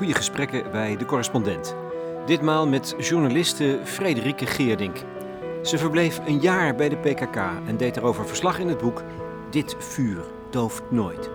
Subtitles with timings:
[0.00, 1.74] goede gesprekken bij de correspondent.
[2.26, 4.96] Ditmaal met journaliste Frederike Geerdink.
[5.62, 7.36] Ze verbleef een jaar bij de PKK
[7.66, 9.02] en deed erover verslag in het boek
[9.50, 11.30] Dit vuur dooft nooit.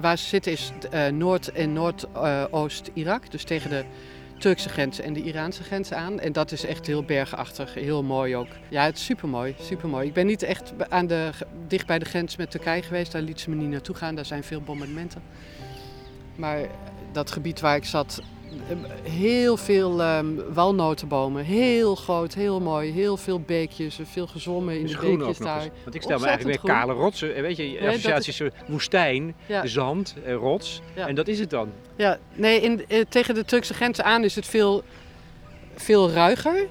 [0.00, 3.84] Waar ze zitten is uh, Noord- en Noordoost-Irak, dus tegen de
[4.38, 6.20] Turkse grens en de Iraanse grens aan.
[6.20, 8.48] En dat is echt heel bergachtig, heel mooi ook.
[8.68, 10.06] Ja, het is supermooi, supermooi.
[10.06, 11.30] Ik ben niet echt aan de,
[11.68, 14.24] dicht bij de grens met Turkije geweest, daar liet ze me niet naartoe gaan, daar
[14.24, 15.22] zijn veel bombardementen.
[16.36, 16.60] Maar
[17.12, 18.22] dat gebied waar ik zat,
[19.02, 21.44] heel veel um, walnotenbomen.
[21.44, 22.92] Heel groot, heel mooi.
[22.92, 25.68] Heel veel beekjes, veel gezwommen in de beekjes daar.
[25.82, 27.34] Want ik stel me eigenlijk weer kale rotsen.
[27.34, 30.80] Eh, weet je, associatie is woestijn, zand, en rots.
[30.94, 31.72] En dat is het dan.
[31.96, 34.82] Ja, nee, in, eh, tegen de Turkse grenzen aan is het veel,
[35.76, 36.66] veel ruiger.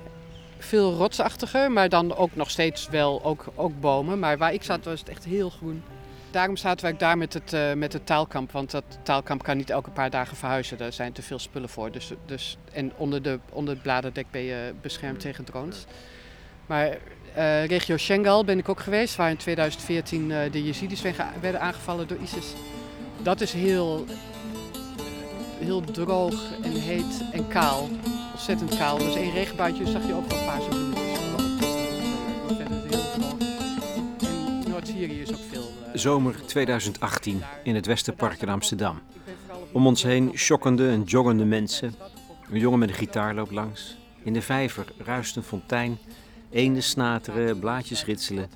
[0.66, 4.20] Veel rotsachtiger, maar dan ook nog steeds wel ook, ook bomen.
[4.20, 5.84] Maar waar ik zat was het echt heel groen
[6.36, 8.52] daarom zaten wij daar met het, uh, met het taalkamp.
[8.52, 10.78] Want dat taalkamp kan niet elke paar dagen verhuizen.
[10.78, 11.92] Daar zijn te veel spullen voor.
[11.92, 15.86] Dus, dus, en onder, de, onder het bladerdek ben je beschermd tegen drones.
[16.66, 16.88] Maar
[17.38, 21.02] uh, regio Shengal ben ik ook geweest, waar in 2014 uh, eh, de Jezidis
[21.42, 22.54] werden aangevallen door ISIS.
[23.24, 24.06] Dat is heel,
[25.60, 27.90] heel droog en heet en kaal.
[28.36, 28.98] Ontzettend kaal.
[28.98, 31.20] Dus één regenbuitje zag je ook wel paarse bloemetjes.
[34.64, 39.02] En Noord-Syrië is ook veel zomer 2018 in het Westerpark in Amsterdam.
[39.72, 41.96] Om ons heen schokkende en joggende mensen.
[42.50, 43.98] Een jongen met een gitaar loopt langs.
[44.24, 45.98] In de vijver ruist een fontein.
[46.52, 48.50] Eenden snateren, blaadjes ritselen.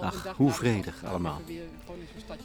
[0.00, 1.40] Ach, hoe vredig allemaal.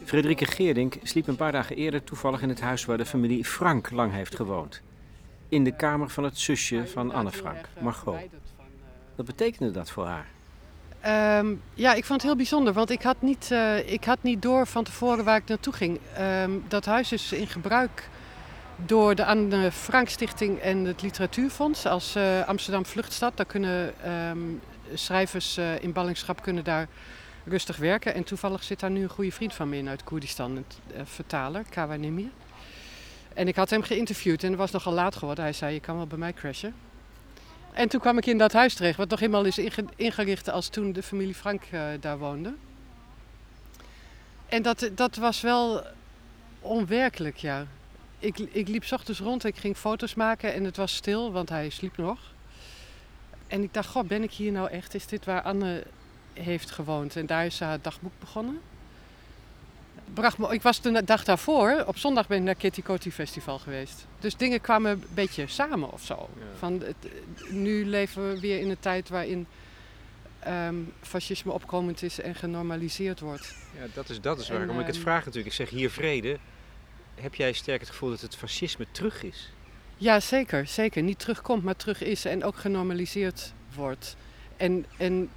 [0.04, 3.90] Frederike Geerdink sliep een paar dagen eerder toevallig in het huis waar de familie Frank
[3.90, 4.82] lang heeft gewoond.
[5.54, 8.20] In de kamer van het zusje van Anne Frank, Margot.
[9.14, 10.26] Wat betekende dat voor haar?
[11.38, 14.42] Um, ja, ik vond het heel bijzonder, want ik had niet, uh, ik had niet
[14.42, 16.00] door van tevoren waar ik naartoe ging.
[16.20, 18.08] Um, dat huis is in gebruik
[18.76, 23.36] door de Anne Frank Stichting en het Literatuurfonds als uh, Amsterdam Vluchtstad.
[23.36, 23.94] Daar kunnen
[24.30, 24.60] um,
[24.94, 26.88] schrijvers uh, in ballingschap kunnen daar
[27.44, 28.14] rustig werken.
[28.14, 31.64] En toevallig zit daar nu een goede vriend van me in uit Koerdistan, een vertaler,
[31.70, 32.30] Kawa Nemir.
[33.34, 35.44] En ik had hem geïnterviewd en het was nogal laat geworden.
[35.44, 36.74] Hij zei, je kan wel bij mij crashen.
[37.72, 39.58] En toen kwam ik in dat huis terecht, wat nog helemaal is
[39.96, 42.54] ingericht als toen de familie Frank uh, daar woonde.
[44.46, 45.82] En dat, dat was wel
[46.60, 47.66] onwerkelijk, ja.
[48.18, 51.68] Ik, ik liep ochtends rond, ik ging foto's maken en het was stil, want hij
[51.68, 52.18] sliep nog.
[53.46, 54.94] En ik dacht, god, ben ik hier nou echt?
[54.94, 55.82] Is dit waar Anne
[56.32, 57.16] heeft gewoond?
[57.16, 58.60] En daar is haar dagboek begonnen
[60.12, 63.58] bracht me, ik was de dag daarvoor, op zondag ben ik naar Kitty Kotti Festival
[63.58, 64.06] geweest.
[64.18, 66.28] Dus dingen kwamen een beetje samen of zo.
[66.58, 66.96] Van het,
[67.50, 69.46] nu leven we weer in een tijd waarin
[70.48, 73.54] um, fascisme opkomend is en genormaliseerd wordt.
[73.78, 75.46] Ja, dat is, dat is waarom um, ik het ehm, vraag natuurlijk.
[75.46, 76.38] Ik zeg hier vrede.
[77.14, 79.52] Heb jij sterk het gevoel dat het fascisme terug is?
[79.96, 80.66] Ja, zeker.
[80.66, 81.02] Zeker.
[81.02, 84.16] Niet terugkomt, maar terug is en ook genormaliseerd wordt.
[84.56, 85.30] En, en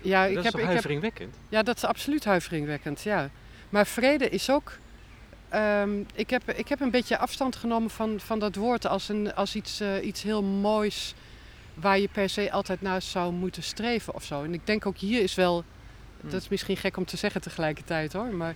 [0.00, 1.34] ja, dat ik is heb, huiveringwekkend?
[1.34, 3.30] Heb, ja, dat is absoluut huiveringwekkend, ja.
[3.72, 4.78] Maar vrede is ook.
[5.54, 9.34] Um, ik, heb, ik heb een beetje afstand genomen van, van dat woord als, een,
[9.34, 11.14] als iets, uh, iets heel moois
[11.74, 14.42] waar je per se altijd naar zou moeten streven of zo.
[14.42, 15.64] En ik denk ook hier is wel,
[16.20, 16.30] hmm.
[16.30, 18.54] dat is misschien gek om te zeggen tegelijkertijd hoor, maar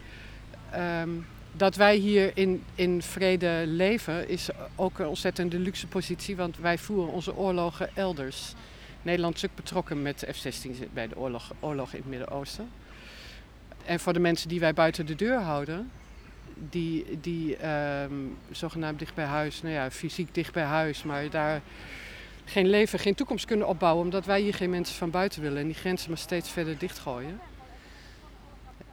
[1.02, 6.56] um, dat wij hier in, in vrede leven is ook een ontzettende luxe positie, want
[6.58, 8.52] wij voeren onze oorlogen elders.
[9.02, 12.68] Nederland is ook betrokken met de F-16 bij de oorlog, oorlog in het Midden-Oosten.
[13.86, 15.90] En voor de mensen die wij buiten de deur houden,
[16.54, 17.68] die, die
[18.02, 21.60] um, zogenaamd dicht bij huis, nou ja, fysiek dicht bij huis, maar daar
[22.44, 25.66] geen leven, geen toekomst kunnen opbouwen, omdat wij hier geen mensen van buiten willen en
[25.66, 27.40] die grenzen maar steeds verder dichtgooien.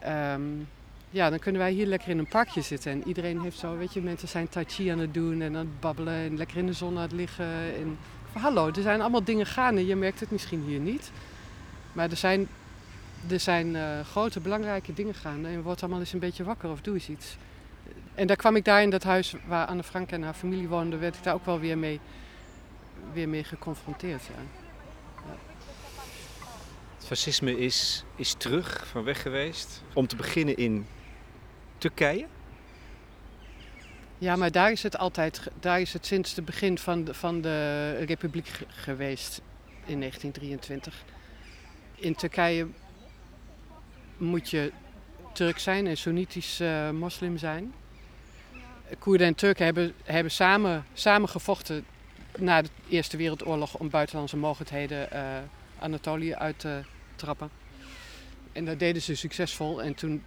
[0.06, 0.68] Um,
[1.10, 3.92] ja, dan kunnen wij hier lekker in een parkje zitten en iedereen heeft zo, weet
[3.92, 6.66] je, mensen zijn tai chi aan het doen en aan het babbelen en lekker in
[6.66, 7.46] de zon aan het liggen.
[7.74, 7.98] En,
[8.32, 11.10] hallo, er zijn allemaal dingen gaande, je merkt het misschien hier niet.
[11.92, 12.48] Maar er zijn
[13.28, 15.46] er zijn uh, grote belangrijke dingen gaan.
[15.46, 17.36] En wordt allemaal eens een beetje wakker of doe eens iets.
[18.14, 21.00] En daar kwam ik daar in dat huis waar Anne Frank en haar familie woonden,
[21.00, 22.00] werd ik daar ook wel weer mee,
[23.12, 24.22] weer mee geconfronteerd.
[24.22, 24.42] Ja.
[25.26, 25.36] Ja.
[26.96, 29.82] Het fascisme is, is terug, van weg geweest.
[29.92, 30.86] Om te beginnen in
[31.78, 32.26] Turkije.
[34.18, 37.40] Ja, maar daar is het altijd, daar is het sinds het begin van de, van
[37.40, 39.40] de republiek geweest
[39.86, 41.04] in 1923.
[41.94, 42.66] In Turkije
[44.24, 44.72] moet je
[45.32, 47.72] Turk zijn en Soenitisch uh, moslim zijn.
[48.98, 51.84] Koerden en Turken hebben, hebben samen, samen gevochten
[52.38, 55.20] na de Eerste Wereldoorlog om buitenlandse mogendheden uh,
[55.78, 56.80] Anatolië uit te
[57.16, 57.50] trappen.
[58.52, 59.82] En dat deden ze succesvol.
[59.82, 60.22] En toen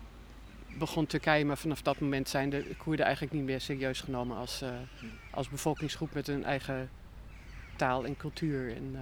[0.78, 4.62] begon Turkije, maar vanaf dat moment zijn de Koerden eigenlijk niet meer serieus genomen als,
[4.62, 4.70] uh,
[5.32, 6.90] als bevolkingsgroep met hun eigen
[7.76, 8.76] taal en cultuur.
[8.76, 8.96] En,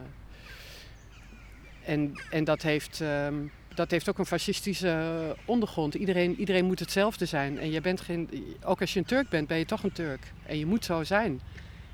[1.86, 5.94] en, en dat, heeft, um, dat heeft ook een fascistische ondergrond.
[5.94, 7.60] Iedereen, iedereen moet hetzelfde zijn.
[7.60, 8.30] En je bent geen,
[8.64, 10.34] ook als je een Turk bent, ben je toch een Turk.
[10.46, 11.42] En je moet zo zijn.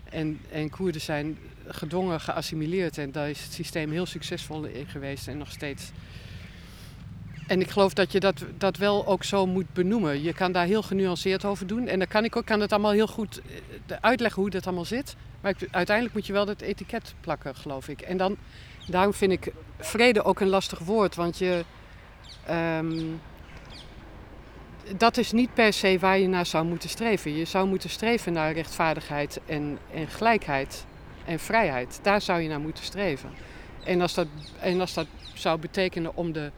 [0.03, 1.37] En, en Koerden zijn
[1.67, 2.97] gedwongen geassimileerd.
[2.97, 5.91] En daar is het systeem heel succesvol in geweest en nog steeds.
[7.47, 10.21] En ik geloof dat je dat, dat wel ook zo moet benoemen.
[10.21, 11.87] Je kan daar heel genuanceerd over doen.
[11.87, 13.41] En dan kan ik ook kan het allemaal heel goed
[13.87, 15.15] eh, uitleggen hoe dat allemaal zit.
[15.41, 18.01] Maar uiteindelijk moet je wel dat etiket plakken, geloof ik.
[18.01, 18.37] En dan,
[18.87, 21.15] daarom vind ik vrede ook een lastig woord.
[21.15, 21.65] Want je,
[22.49, 23.21] um,
[24.97, 27.35] dat is niet per se waar je naar zou moeten streven.
[27.35, 30.85] Je zou moeten streven naar rechtvaardigheid en, en gelijkheid
[31.25, 31.99] en vrijheid.
[32.01, 33.29] Daar zou je naar moeten streven.
[33.83, 34.27] En als dat,
[34.59, 36.51] en als dat zou betekenen om de,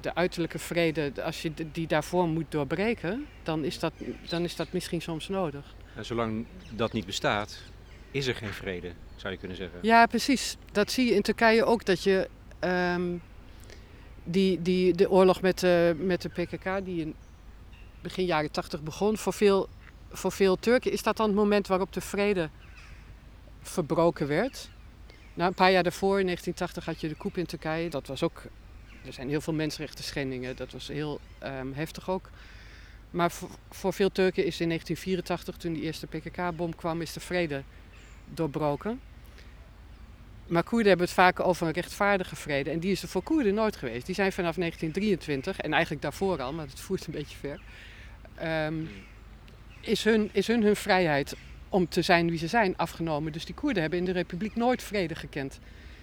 [0.00, 3.92] de uiterlijke vrede, als je die daarvoor moet doorbreken, dan is dat,
[4.28, 5.74] dan is dat misschien soms nodig.
[5.94, 7.58] En zolang dat niet bestaat,
[8.10, 9.78] is er geen vrede, zou je kunnen zeggen.
[9.82, 10.56] Ja, precies.
[10.72, 12.28] Dat zie je in Turkije ook, dat je
[12.60, 13.22] um,
[14.24, 17.14] die, die, de oorlog met de, met de PKK, die in
[18.00, 19.68] begin jaren tachtig begon, voor veel,
[20.10, 22.50] voor veel Turken is dat dan het moment waarop de vrede
[23.62, 24.68] verbroken werd.
[25.34, 27.90] Nou, een paar jaar daarvoor, in 1980, had je de coup in Turkije.
[27.90, 28.42] Dat was ook,
[29.04, 30.56] er zijn heel veel mensenrechten schendingen.
[30.56, 32.30] Dat was heel um, heftig ook.
[33.10, 37.20] Maar voor, voor, veel Turken is in 1984, toen die eerste PKK-bom kwam, is de
[37.20, 37.62] vrede
[38.24, 39.00] doorbroken.
[40.46, 42.70] Maar Koerden hebben het vaak over een rechtvaardige vrede.
[42.70, 44.06] En die is er voor Koerden nooit geweest.
[44.06, 47.60] Die zijn vanaf 1923, en eigenlijk daarvoor al, maar dat voert een beetje ver.
[48.66, 48.88] Um,
[49.80, 51.36] is, hun, is hun hun vrijheid
[51.68, 53.32] om te zijn wie ze zijn afgenomen.
[53.32, 55.58] Dus die Koerden hebben in de republiek nooit vrede gekend.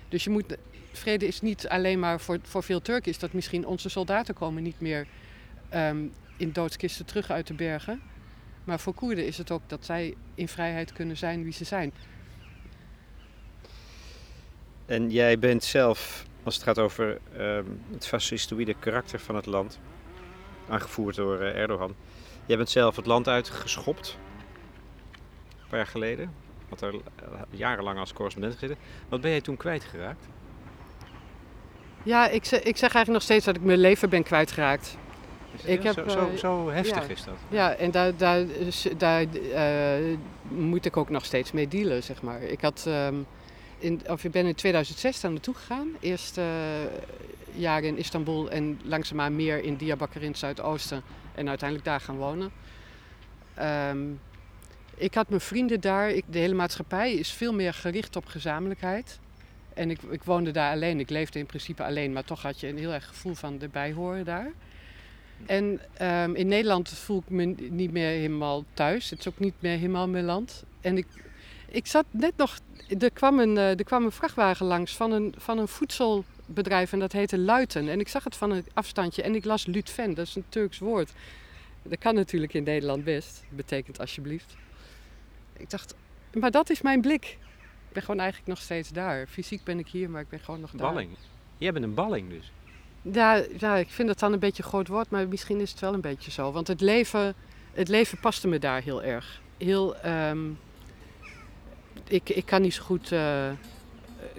[0.10, 0.58] Dus je moet,
[0.92, 4.64] vrede is niet alleen maar voor, voor veel Turken, is dat misschien onze soldaten komen
[4.64, 5.08] niet meer
[5.74, 8.02] um, in doodskisten terug uit de bergen.
[8.64, 11.94] Maar voor Koerden is het ook dat zij in vrijheid kunnen zijn wie ze zijn.
[14.86, 19.80] En jij bent zelf, als het gaat over um, het fascistoïde karakter van het land,
[20.70, 21.96] aangevoerd door uh, Erdogan.
[22.46, 24.18] Jij bent zelf het land uitgeschopt,
[25.62, 26.34] een paar jaar geleden.
[26.70, 26.96] Had er
[27.50, 28.78] jarenlang als correspondent gezeten.
[29.10, 30.26] Wat ben jij toen kwijtgeraakt?
[32.04, 34.98] Ja, ik zeg, ik zeg eigenlijk nog steeds dat ik mijn leven ben kwijtgeraakt.
[35.64, 37.36] Ik heb, zo, zo, zo heftig ja, is dat?
[37.50, 38.46] Ja, en daar, daar,
[38.98, 42.42] daar uh, moet ik ook nog steeds mee dealen, zeg maar.
[42.42, 42.86] Ik had...
[42.88, 43.26] Um,
[43.84, 45.88] in, of ik ben in 2006 daar naartoe gegaan.
[46.00, 46.46] Eerst uh,
[47.54, 51.02] jaren in Istanbul en langzaamaan meer in Diyarbakir in het Zuidoosten.
[51.36, 52.52] En uiteindelijk daar gaan wonen.
[53.90, 54.20] Um,
[54.96, 56.14] ik had mijn vrienden daar.
[56.28, 59.20] De hele maatschappij is veel meer gericht op gezamenlijkheid.
[59.74, 61.00] En ik, ik woonde daar alleen.
[61.00, 62.14] Ik leefde in principe alleen.
[62.14, 64.52] Maar toch had je een heel erg gevoel van erbij horen daar.
[65.46, 69.10] En um, in Nederland voel ik me niet meer helemaal thuis.
[69.10, 70.64] Het is ook niet meer helemaal mijn land.
[70.82, 71.08] En ik,
[71.74, 72.60] ik zat net nog.
[73.00, 77.00] Er kwam een, uh, er kwam een vrachtwagen langs van een, van een voedselbedrijf en
[77.00, 77.90] dat heette Luiten.
[77.90, 80.80] En ik zag het van een afstandje en ik las Lutven, dat is een Turks
[80.80, 81.12] woord.
[81.82, 84.56] Dat kan natuurlijk in Nederland best, betekent alsjeblieft.
[85.58, 85.96] Ik dacht,
[86.34, 87.38] maar dat is mijn blik.
[87.88, 89.28] Ik ben gewoon eigenlijk nog steeds daar.
[89.28, 90.94] Fysiek ben ik hier, maar ik ben gewoon nog daar.
[90.94, 91.10] Balling.
[91.58, 92.52] Jij bent een balling dus.
[93.02, 95.80] Ja, ja, ik vind dat dan een beetje een groot woord, maar misschien is het
[95.80, 96.52] wel een beetje zo.
[96.52, 97.36] Want het leven,
[97.74, 99.42] het leven paste me daar heel erg.
[99.58, 100.58] Heel, um,
[102.08, 103.50] ik, ik kan niet zo goed uh,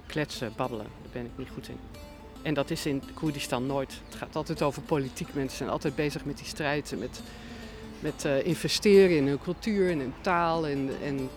[0.05, 0.85] kletsen, babbelen.
[1.01, 1.77] Daar ben ik niet goed in.
[2.41, 3.93] En dat is in Koerdistan nooit.
[4.05, 5.33] Het gaat altijd over politiek.
[5.33, 6.91] Mensen zijn altijd bezig met die strijd.
[6.91, 7.21] En met,
[7.99, 10.67] met uh, investeren in hun cultuur en in taal.
[10.67, 11.29] En, en,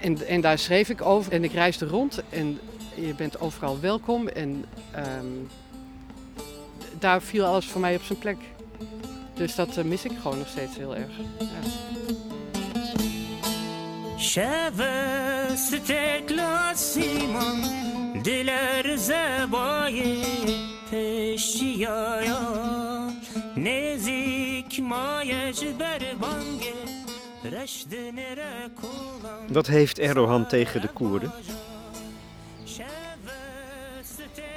[0.00, 1.32] en, en, daar schreef ik over.
[1.32, 2.22] En ik reisde rond.
[2.28, 2.58] En
[2.94, 4.28] je bent overal welkom.
[4.28, 4.64] En
[4.96, 5.48] um,
[6.98, 8.38] daar viel alles voor mij op zijn plek.
[9.38, 11.10] Dus dat uh, mis ik gewoon nog steeds heel erg.
[11.38, 11.46] Ja.
[15.56, 17.62] stekla siman
[18.22, 20.24] Diler zebaye
[20.90, 22.40] peşiyaya
[23.54, 26.78] Nezik mayec berbange
[29.48, 31.32] Wat heeft Erdogan tegen de Koerden?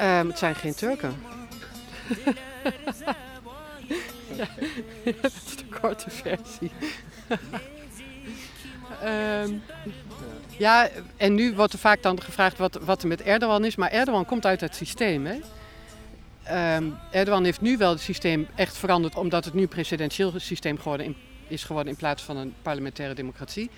[0.02, 1.16] Um, het zijn geen Turken.
[5.04, 6.72] Ja, dat is de korte versie.
[9.04, 9.62] Um,
[10.66, 13.76] ja, en nu wordt er vaak dan gevraagd wat, wat er met Erdogan is.
[13.76, 15.26] Maar Erdogan komt uit het systeem.
[15.26, 15.40] Hè?
[16.76, 20.78] Um, Erdogan heeft nu wel het systeem echt veranderd, omdat het nu een presidentieel systeem
[20.78, 21.16] geworden in,
[21.48, 23.70] is geworden in plaats van een parlementaire democratie.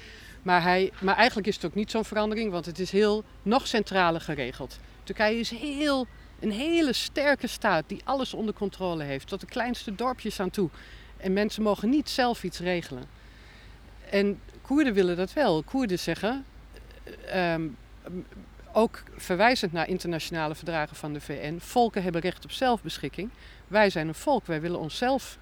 [0.41, 3.67] Maar, hij, maar eigenlijk is het ook niet zo'n verandering, want het is heel nog
[3.67, 4.79] centraler geregeld.
[5.03, 6.07] Turkije is heel,
[6.43, 10.69] Een hele sterke staat die alles onder controle heeft, tot de kleinste dorpjes aan toe.
[11.17, 13.03] En mensen mogen niet zelf iets regelen.
[14.09, 15.63] En Koerden willen dat wel.
[15.63, 16.45] Koerden zeggen,
[17.25, 17.67] ehm,
[18.71, 23.29] ook verwijzend naar internationale verdragen van de VN, volken hebben recht op zelfbeschikking.
[23.67, 25.37] Wij zijn een volk, wij willen onszelf,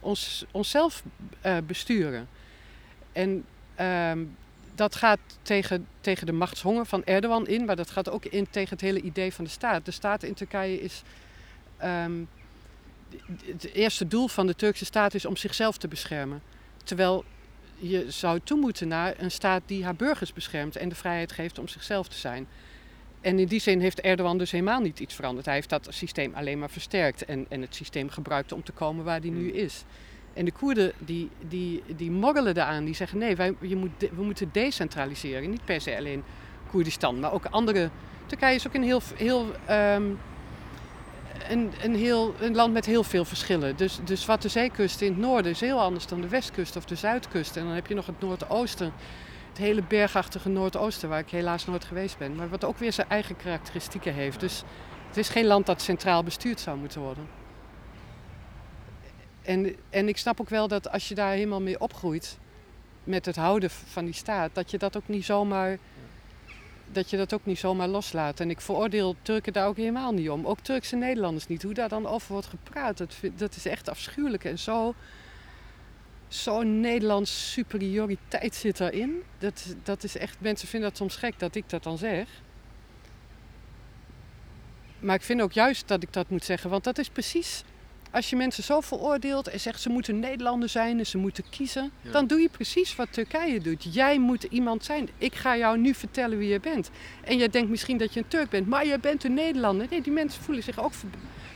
[0.00, 1.02] ons, onszelf
[1.46, 2.28] uh, besturen.
[3.12, 4.24] En ehm,
[4.80, 8.70] dat gaat tegen, tegen de machtshonger van Erdogan in, maar dat gaat ook in tegen
[8.70, 9.84] het hele idee van de staat.
[9.84, 11.02] De staat in Turkije is.
[11.84, 12.28] Um,
[13.44, 16.42] het eerste doel van de Turkse staat is om zichzelf te beschermen.
[16.84, 17.24] Terwijl
[17.76, 21.58] je zou toe moeten naar een staat die haar burgers beschermt en de vrijheid geeft
[21.58, 22.46] om zichzelf te zijn.
[23.20, 25.46] En in die zin heeft Erdogan dus helemaal niet iets veranderd.
[25.46, 29.04] Hij heeft dat systeem alleen maar versterkt en, en het systeem gebruikt om te komen
[29.04, 29.58] waar hij nu hmm.
[29.58, 29.84] is.
[30.32, 32.84] En de Koerden die, die, die morrelen daaraan.
[32.84, 35.50] Die zeggen nee, wij, je moet we moeten decentraliseren.
[35.50, 36.22] Niet per se alleen
[36.70, 37.90] Koerdistan, maar ook andere...
[38.26, 40.18] Turkije is ook een heel, heel, um,
[41.48, 43.76] een, een, heel, een land met heel veel verschillen.
[43.76, 46.84] Dus, dus wat de zeekust in het noorden is heel anders dan de westkust of
[46.84, 47.56] de zuidkust.
[47.56, 48.92] En dan heb je nog het noordoosten.
[49.48, 52.34] Het hele bergachtige noordoosten, waar ik helaas nooit geweest ben.
[52.34, 54.40] Maar wat ook weer zijn eigen karakteristieken heeft.
[54.40, 54.62] Dus
[55.08, 57.39] het is geen land dat centraal bestuurd zou moeten worden.
[59.50, 62.38] En, en ik snap ook wel dat als je daar helemaal mee opgroeit,
[63.04, 65.78] met het houden van die staat, dat je dat ook niet zomaar,
[66.92, 68.40] dat je dat ook niet zomaar loslaat.
[68.40, 70.46] En ik veroordeel Turken daar ook helemaal niet om.
[70.46, 71.62] Ook Turkse Nederlanders niet.
[71.62, 73.04] Hoe daar dan over wordt gepraat,
[73.36, 74.44] dat, is echt afschuwelijk.
[74.44, 74.94] En zo,
[76.28, 79.22] zo'n Nederlands superioriteit zit daarin.
[79.38, 82.28] Dat, dat is echt, mensen vinden dat soms gek dat ik dat dan zeg.
[84.98, 87.64] Maar ik vind ook juist dat ik dat moet zeggen, want dat is precies
[88.10, 91.90] als je mensen zo veroordeelt en zegt ze moeten Nederlander zijn en ze moeten kiezen,
[92.12, 93.94] dan doe je precies wat Turkije doet.
[93.94, 95.08] Jij moet iemand zijn.
[95.18, 96.90] Ik ga jou nu vertellen wie je bent.
[97.24, 99.86] En jij denkt misschien dat je een Turk bent, maar je bent een Nederlander.
[99.90, 100.92] Nee, die mensen voelen zich ook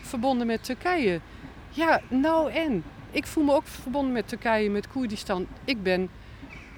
[0.02, 1.20] verbonden met Turkije.
[1.70, 2.84] Ja, nou en?
[3.10, 5.46] Ik voel me ook verbonden met Turkije, met Koerdistan.
[5.64, 6.08] Ik ben,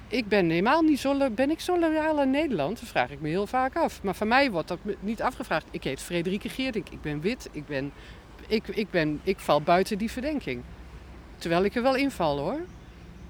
[0.09, 2.80] ik ben helemaal niet zo, ben ik zo loyaal aan Nederland?
[2.80, 4.02] Dat vraag ik me heel vaak af.
[4.02, 5.66] Maar van mij wordt dat niet afgevraagd.
[5.71, 7.92] Ik heet Frederike Geerdink, ik ben wit, ik ben
[8.47, 10.62] ik, ik, ben, ik val buiten die verdenking.
[11.38, 12.61] Terwijl ik er wel inval hoor.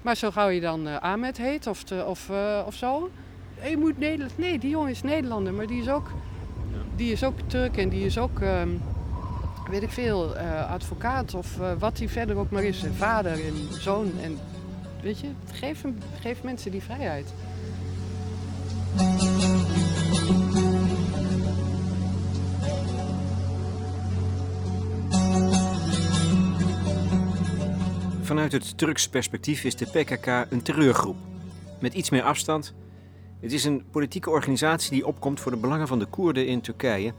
[0.01, 3.09] Maar zo gauw je dan uh, Ahmed heet of, te, of, uh, of zo.
[3.69, 4.37] Je moet Nederland.
[4.37, 6.11] Nee, die jongen is Nederlander, maar die is ook,
[6.95, 8.81] die is ook Turk en die is ook, um,
[9.69, 12.83] weet ik veel, uh, advocaat of wat hij verder ook maar is.
[12.95, 14.11] Vader en zoon.
[14.23, 14.37] En
[15.01, 17.33] weet je, geef, hem, geef mensen die vrijheid.
[28.27, 31.15] Vanuit het Turks perspectief is de PKK een terreurgroep.
[31.79, 32.73] Met iets meer afstand.
[33.39, 37.13] Het is een politieke organisatie die opkomt voor de belangen van de Koerden in Turkije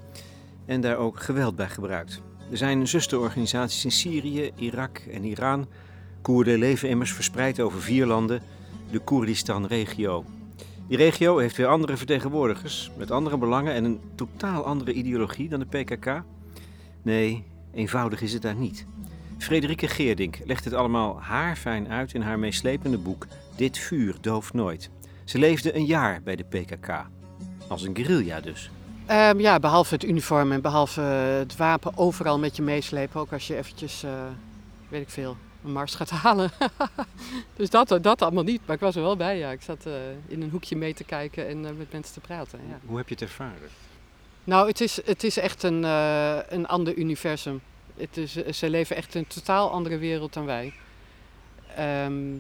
[0.66, 2.22] en daar ook geweld bij gebruikt.
[2.50, 5.66] Er zijn zusterorganisaties in Syrië, Irak en Iran.
[6.22, 8.42] Koerden leven immers verspreid over vier landen,
[8.90, 10.24] de Koerdistan-regio.
[10.88, 15.60] Die regio heeft weer andere vertegenwoordigers met andere belangen en een totaal andere ideologie dan
[15.60, 16.22] de PKK.
[17.02, 18.86] Nee, eenvoudig is het daar niet.
[19.38, 23.26] Frederike Geerdink legt het allemaal haarfijn uit in haar meeslepende boek
[23.56, 24.90] Dit vuur dooft nooit.
[25.24, 27.06] Ze leefde een jaar bij de PKK.
[27.68, 28.70] Als een guerrilla dus.
[29.10, 33.20] Um, ja, behalve het uniform en behalve het wapen overal met je meeslepen.
[33.20, 34.10] Ook als je eventjes, uh,
[34.88, 36.50] weet ik veel, een mars gaat halen.
[37.56, 38.60] dus dat, dat allemaal niet.
[38.66, 39.50] Maar ik was er wel bij, ja.
[39.50, 39.92] Ik zat uh,
[40.26, 42.58] in een hoekje mee te kijken en uh, met mensen te praten.
[42.68, 42.78] Ja.
[42.86, 43.68] Hoe heb je het ervaren?
[44.44, 45.82] Nou, het is, het is echt een,
[46.54, 47.60] een ander universum.
[47.98, 50.72] Het is, ze leven echt een totaal andere wereld dan wij.
[51.76, 52.36] Ehm,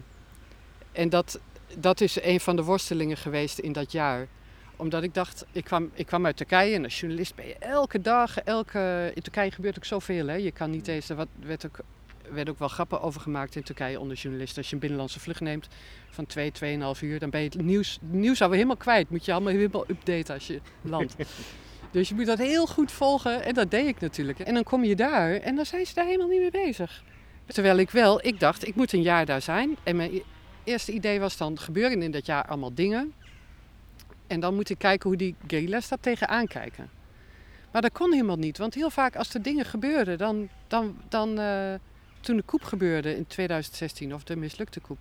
[0.92, 1.40] en dat,
[1.78, 4.26] dat is een van de worstelingen geweest in dat jaar.
[4.76, 8.00] Omdat ik dacht, ik kwam, ik kwam uit Turkije en als journalist ben je elke
[8.00, 9.12] dag, elke...
[9.14, 10.34] In Turkije gebeurt ook zoveel, hè.
[10.34, 11.08] Je kan niet eens...
[11.08, 11.78] Wat werd ook,
[12.30, 14.58] werd ook wel grappen over gemaakt in Turkije onder journalisten.
[14.58, 15.68] Als je een binnenlandse vlucht neemt
[16.10, 16.52] van 2,
[16.96, 19.10] 2,5 uur, dan ben je het nieuws, nieuws alweer helemaal kwijt.
[19.10, 21.14] Moet je allemaal helemaal updaten als je landt.
[21.90, 23.44] Dus je moet dat heel goed volgen.
[23.44, 24.38] En dat deed ik natuurlijk.
[24.38, 27.02] En dan kom je daar en dan zijn ze daar helemaal niet mee bezig.
[27.46, 29.76] Terwijl ik wel, ik dacht, ik moet een jaar daar zijn.
[29.82, 30.22] En mijn
[30.64, 33.12] eerste idee was dan, gebeuren in dat jaar allemaal dingen.
[34.26, 36.90] En dan moet ik kijken hoe die guerrilla's daar tegenaan kijken.
[37.72, 38.58] Maar dat kon helemaal niet.
[38.58, 41.74] Want heel vaak als er dingen gebeurden, dan, dan, dan uh,
[42.20, 44.98] toen de koep gebeurde in 2016, of de mislukte koep.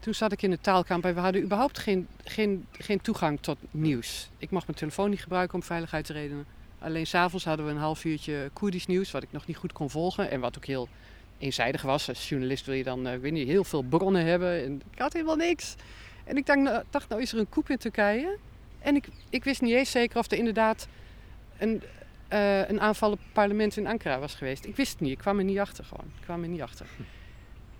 [0.00, 3.58] Toen zat ik in de taalkamp en we hadden überhaupt geen, geen, geen toegang tot
[3.70, 4.30] nieuws.
[4.38, 6.46] Ik mag mijn telefoon niet gebruiken om veiligheidsredenen.
[6.78, 9.90] Alleen s'avonds hadden we een half uurtje Koerdisch nieuws, wat ik nog niet goed kon
[9.90, 10.30] volgen.
[10.30, 10.88] En wat ook heel
[11.38, 12.08] eenzijdig was.
[12.08, 14.64] Als journalist wil je dan uh, heel veel bronnen hebben.
[14.64, 15.74] En ik had helemaal niks.
[16.24, 18.38] En ik dacht nou, dacht, nou is er een koep in Turkije.
[18.78, 20.88] En ik, ik wist niet eens zeker of er inderdaad
[21.58, 21.82] een,
[22.28, 24.64] eh, een aanval op het parlement in Ankara was geweest.
[24.64, 26.06] Ik wist het niet, ik kwam er niet achter gewoon.
[26.16, 26.86] Ik kwam er niet achter.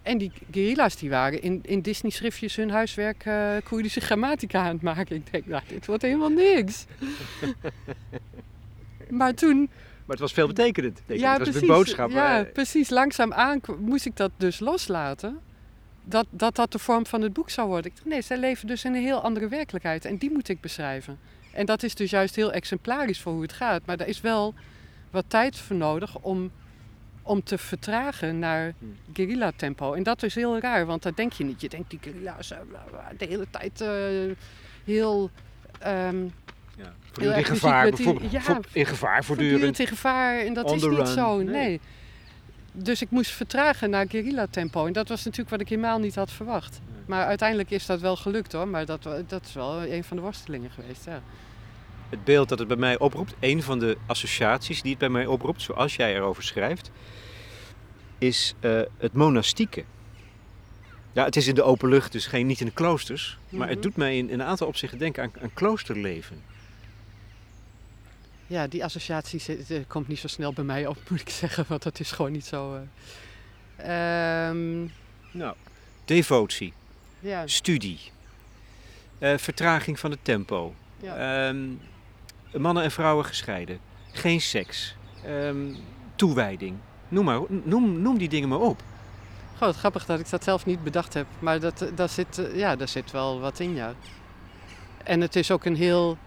[0.03, 4.83] En die guerrilla's die waren in, in Disney-schriftjes hun huiswerk uh, Koerdische grammatica aan het
[4.83, 5.17] maken.
[5.17, 6.85] Ik denk, nou, dit wordt helemaal niks.
[9.09, 9.59] maar toen...
[9.59, 11.01] Maar het was veel betekenend.
[11.07, 11.69] Ja, het was precies.
[11.69, 12.11] Een boodschap.
[12.11, 12.91] Ja, precies.
[12.91, 15.41] Langzaam aan moest ik dat dus loslaten.
[16.05, 17.91] Dat, dat dat de vorm van het boek zou worden.
[17.91, 20.05] Ik dacht, nee, zij leven dus in een heel andere werkelijkheid.
[20.05, 21.19] En die moet ik beschrijven.
[21.53, 23.87] En dat is dus juist heel exemplarisch voor hoe het gaat.
[23.87, 24.55] Maar daar is wel
[25.11, 26.51] wat tijd voor nodig om,
[27.31, 28.97] om te vertragen naar hmm.
[29.13, 29.93] guerrilla-tempo.
[29.93, 31.61] En dat is heel raar, want dat denk je niet.
[31.61, 32.49] Je denkt die guerrilla's
[33.19, 33.89] de hele tijd uh,
[34.85, 35.31] heel...
[35.87, 36.33] Um,
[37.13, 39.79] ja, in gevaar, die, ja, in gevaar voortdurend.
[39.79, 41.81] in gevaar en dat is niet zo, nee.
[42.73, 44.87] Dus ik moest vertragen naar guerrilla-tempo.
[44.87, 46.81] En dat was natuurlijk wat ik helemaal niet had verwacht.
[47.07, 48.69] Maar uiteindelijk is dat wel gelukt hoor.
[48.69, 51.23] Maar dat, dat is wel een van de worstelingen geweest, ja.
[52.11, 55.27] Het beeld dat het bij mij oproept, een van de associaties die het bij mij
[55.27, 56.91] oproept, zoals jij erover schrijft,
[58.19, 59.85] is uh, het monastieke.
[61.13, 63.39] Ja, het is in de open lucht, dus geen, niet in de kloosters.
[63.49, 63.87] Maar het mhm.
[63.87, 66.43] doet mij in, in, een aantal opzichten denken aan, aan kloosterleven.
[68.47, 69.43] Ja, die associatie
[69.87, 71.65] komt niet zo snel bij mij op, moet ik zeggen.
[71.69, 72.75] Want dat is gewoon niet zo...
[73.79, 74.49] Uh...
[74.49, 74.93] Um...
[75.33, 75.55] Nou,
[76.05, 76.73] devotie
[77.21, 77.47] ja.
[77.47, 77.99] studie,
[79.19, 81.49] uh, vertraging van het tempo, ja.
[81.49, 81.81] um,
[82.59, 83.79] mannen en vrouwen gescheiden,
[84.13, 85.77] geen seks, um,
[86.15, 86.77] toewijding.
[87.09, 88.83] Noem, maar, noem, noem die dingen maar op.
[89.59, 91.27] Goh, grappig dat ik dat zelf niet bedacht heb.
[91.39, 93.95] Maar dat, daar, zit, eh, ja, daar zit wel wat in, ja.
[95.05, 96.19] En het is ook een heel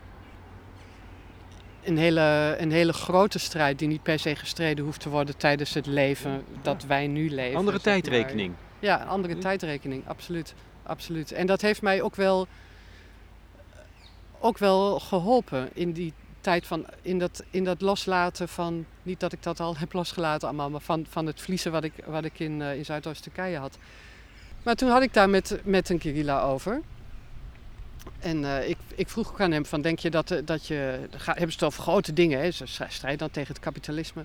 [1.83, 5.73] een hele, een hele grote strijd die niet per se gestreden hoeft te worden tijdens
[5.73, 7.57] het leven dat wij nu leven.
[7.57, 8.53] Andere tijdrekening.
[8.79, 9.39] Ja, een andere hm.
[9.39, 10.53] tijdrekening, absoluut
[10.83, 11.31] absoluut.
[11.31, 12.47] En dat heeft mij ook wel,
[14.43, 19.33] ook wel geholpen in die tijd van, in dat, in dat loslaten van, niet dat
[19.33, 22.39] ik dat al heb losgelaten allemaal, maar van, van het vliezen wat ik, wat ik
[22.39, 23.77] in, uh, in Zuidoost-Turkije had.
[24.63, 26.81] Maar toen had ik daar met, met een Kirilla over.
[28.19, 31.07] En uh, ik, ik vroeg ook aan hem van, denk je dat, eh, dat je,
[31.25, 32.51] hebben ze het grote dingen, hè?
[32.51, 34.23] ze strijden dan tegen het kapitalisme,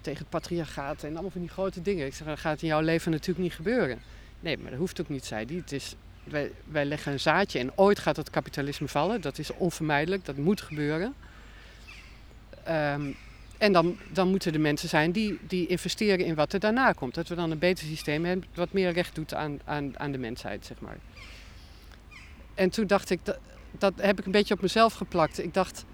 [0.00, 2.06] tegen het patriarchaat en allemaal van die grote dingen.
[2.06, 3.98] Ik zeg, dat gaat in jouw leven natuurlijk niet gebeuren.
[4.40, 5.56] Nee, maar dat hoeft ook niet, zei hij.
[5.56, 5.94] Het is,
[6.64, 9.20] wij, leggen een zaadje en ooit gaat het kapitalisme vallen.
[9.20, 11.14] Dat is onvermijdelijk, dat moet gebeuren.
[12.64, 13.10] Ehm,
[13.58, 17.14] en dan, dan moeten er mensen zijn die, die investeren in wat er daarna komt.
[17.14, 20.18] Dat we dan een beter systeem hebben wat meer recht doet aan, aan, aan de
[20.18, 20.98] mensheid, zeg maar.
[22.54, 23.38] En toen dacht ik, dat,
[23.70, 25.42] dat heb ik een beetje op mezelf geplakt.
[25.42, 25.84] Ik dacht,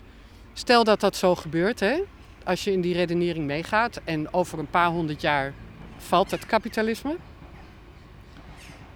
[0.53, 2.03] stel dat dat zo gebeurt, hè,
[2.45, 5.53] als je in die redenering meegaat en over een paar honderd jaar
[5.97, 7.17] valt het kapitalisme.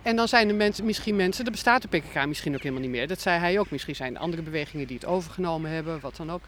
[0.06, 2.90] En dan zijn er mensen, misschien mensen, er bestaat de PKK misschien ook helemaal niet
[2.90, 3.06] meer.
[3.06, 3.70] Dat zei hij ook.
[3.70, 6.42] Misschien zijn er andere bewegingen die het overgenomen hebben, wat dan ook.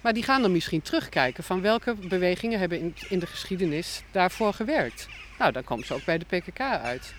[0.00, 4.52] Maar die gaan dan misschien terugkijken van welke bewegingen hebben in, in de geschiedenis daarvoor
[4.52, 5.08] gewerkt.
[5.38, 7.14] Nou, dan komen ze ook bij de PKK uit.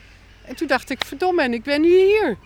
[0.45, 2.38] En toen dacht ik, verdomme, en ik ben nu hier.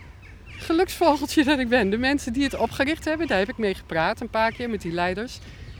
[0.46, 1.90] Geluksvogeltje dat ik ben.
[1.90, 4.82] De mensen die het opgericht hebben, daar heb ik mee gepraat een paar keer met
[4.82, 5.38] die leiders.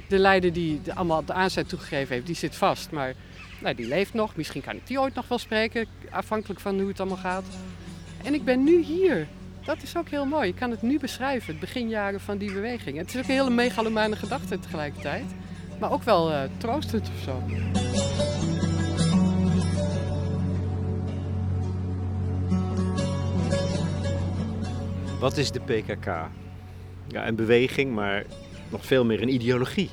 [0.09, 2.91] De leider die allemaal de aanzet toegegeven heeft, die zit vast.
[2.91, 3.15] Maar
[3.59, 4.37] nou, die leeft nog.
[4.37, 7.45] Misschien kan ik die ooit nog wel spreken, afhankelijk van hoe het allemaal gaat.
[8.25, 9.27] En ik ben nu hier.
[9.65, 10.49] Dat is ook heel mooi.
[10.49, 12.97] Ik kan het nu beschrijven, het beginjaren van die beweging.
[12.99, 15.25] Het is ook een hele megalomane gedachte tegelijkertijd.
[15.81, 17.43] Maar ook wel uh, troostend of zo.
[25.21, 26.07] Wat is de PKK?
[27.07, 28.25] Ja, een beweging, maar
[28.69, 29.91] nog veel meer een ideologie.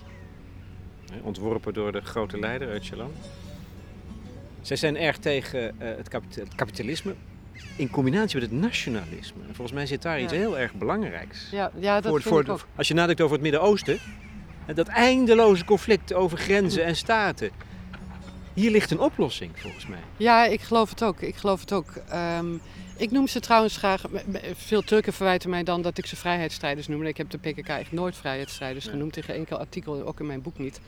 [1.21, 3.11] Ontworpen door de grote leider Öcalan.
[4.65, 7.15] Zij zijn erg tegen uh, het, het, kapitalisme
[7.75, 9.41] in combinatie met het nationalisme.
[9.47, 11.47] En volgens mij zit daar iets heel erg belangrijks.
[11.51, 12.67] Ja, ja dat voor, vind ik ook.
[12.75, 13.99] Als je nadenkt over het Midden-Oosten,
[14.73, 17.49] dat eindeloze conflict over grenzen en staten.
[18.53, 19.99] Hier ligt een oplossing, volgens mij.
[20.17, 21.21] Ja, ik geloof het ook.
[21.21, 21.93] Ik geloof het ook.
[22.37, 22.61] Um,
[22.97, 24.03] ik noem ze trouwens graag.
[24.53, 27.03] Veel Turken verwijten mij dan dat ik ze vrijheidsstrijders noem.
[27.05, 29.13] Ik heb de PKK echt nooit vrijheidsstrijders genoemd.
[29.13, 30.79] Tegen enkel artikel, ook in mijn boek niet.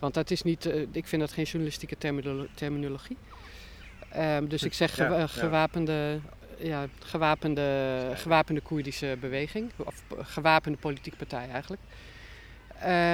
[0.00, 1.96] Want dat is niet, uh, ik vind dat geen journalistieke
[2.54, 3.16] terminologie.
[4.16, 6.20] Um, dus ik zeg gewapende,
[6.58, 9.70] ja, gewapende, gewapende Koerdische beweging.
[9.76, 11.80] Of gewapende politieke partij eigenlijk.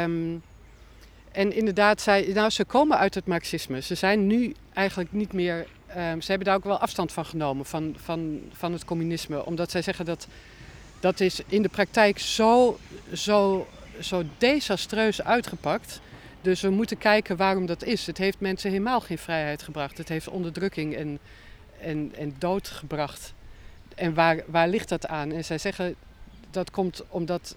[0.03, 0.43] Um,
[1.33, 3.81] en inderdaad, zij, nou, ze komen uit het marxisme.
[3.81, 5.67] Ze zijn nu eigenlijk niet meer.
[5.97, 9.45] Um, ze hebben daar ook wel afstand van genomen, van, van, van het communisme.
[9.45, 10.27] Omdat zij zeggen dat
[11.01, 12.79] dat is in de praktijk zo,
[13.13, 13.67] zo,
[14.01, 16.01] zo desastreus uitgepakt.
[16.47, 18.07] Dus we moeten kijken waarom dat is.
[18.07, 19.99] Het heeft mensen helemaal geen vrijheid gebracht.
[19.99, 21.19] Het heeft onderdrukking en,
[21.81, 23.35] en, en dood gebracht.
[23.95, 25.33] En waar, waar ligt dat aan?
[25.33, 25.95] En zij zeggen
[26.51, 27.57] dat komt omdat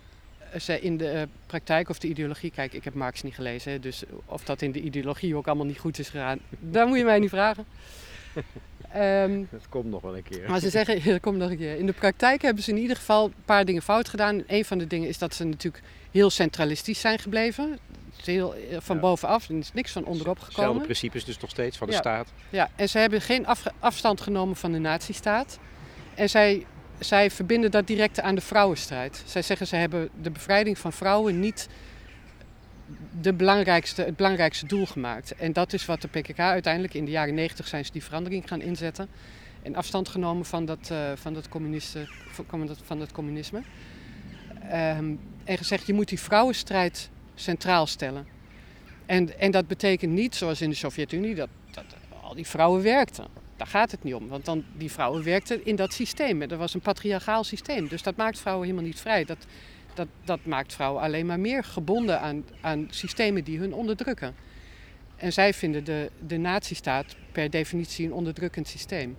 [0.59, 4.43] ze in de praktijk of de ideologie, kijk, ik heb Marx niet gelezen, dus of
[4.43, 7.29] dat in de ideologie ook allemaal niet goed is gegaan, daar moet je mij niet
[7.29, 7.65] vragen.
[8.95, 10.49] Um, dat komt nog wel een keer.
[10.49, 11.77] Maar ze zeggen, dat komt nog een keer.
[11.77, 14.43] In de praktijk hebben ze in ieder geval een paar dingen fout gedaan.
[14.47, 17.79] Een van de dingen is dat ze natuurlijk heel centralistisch zijn gebleven.
[18.23, 20.55] Heel eh, van bovenaf, er is niks van onderop gekomen.
[20.55, 22.31] Hetzelfde principes dus nog steeds van de staat.
[22.49, 23.45] Ja, en ze hebben geen
[23.79, 25.59] afstand genomen van de nazistaat.
[26.15, 26.65] En zij,
[26.99, 29.23] zij verbinden dat direct aan de vrouwenstrijd.
[29.25, 31.67] Zij zeggen ze hebben de bevrijding van vrouwen niet
[33.21, 35.35] de belangrijkste, het belangrijkste doel gemaakt.
[35.35, 38.47] En dat is wat de PKK uiteindelijk in de jaren 90 zijn ze die verandering
[38.47, 39.09] gaan inzetten.
[39.61, 41.47] En afstand genomen van dat, uh, van dat,
[42.83, 43.61] van dat communisme.
[44.71, 48.27] Um, en gezegd, je moet die vrouwenstrijd centraal stellen.
[49.05, 51.85] En, en dat betekent niet, zoals in de Sovjet-Unie, dat, dat
[52.21, 53.25] al die vrouwen werkten.
[53.57, 56.47] Daar gaat het niet om, want dan, die vrouwen werkten in dat systeem.
[56.47, 59.25] Dat was een patriarchaal systeem, dus dat maakt vrouwen helemaal niet vrij.
[59.25, 59.45] Dat,
[59.93, 64.35] dat, dat maakt vrouwen alleen maar meer gebonden aan, aan systemen die hun onderdrukken.
[65.15, 69.17] En zij vinden de, de nazistaat per definitie een onderdrukkend systeem.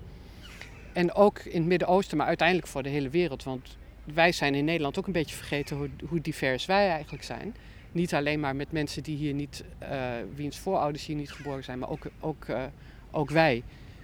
[0.93, 3.43] En ook in het Midden-Oosten, maar uiteindelijk voor de hele wereld.
[3.43, 3.77] Want
[4.15, 7.55] wij zijn in Nederland ook een beetje vergeten hoe, hoe divers wij eigenlijk zijn.
[7.93, 9.89] Niet alleen maar met mensen die hier niet, uh,
[10.35, 12.63] wiens voorouders hier niet geboren zijn, maar ook, ook, uh,
[13.11, 13.63] ook wij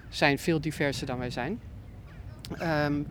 [0.09, 1.61] zijn veel diverser dan wij zijn.
[2.61, 3.07] Um,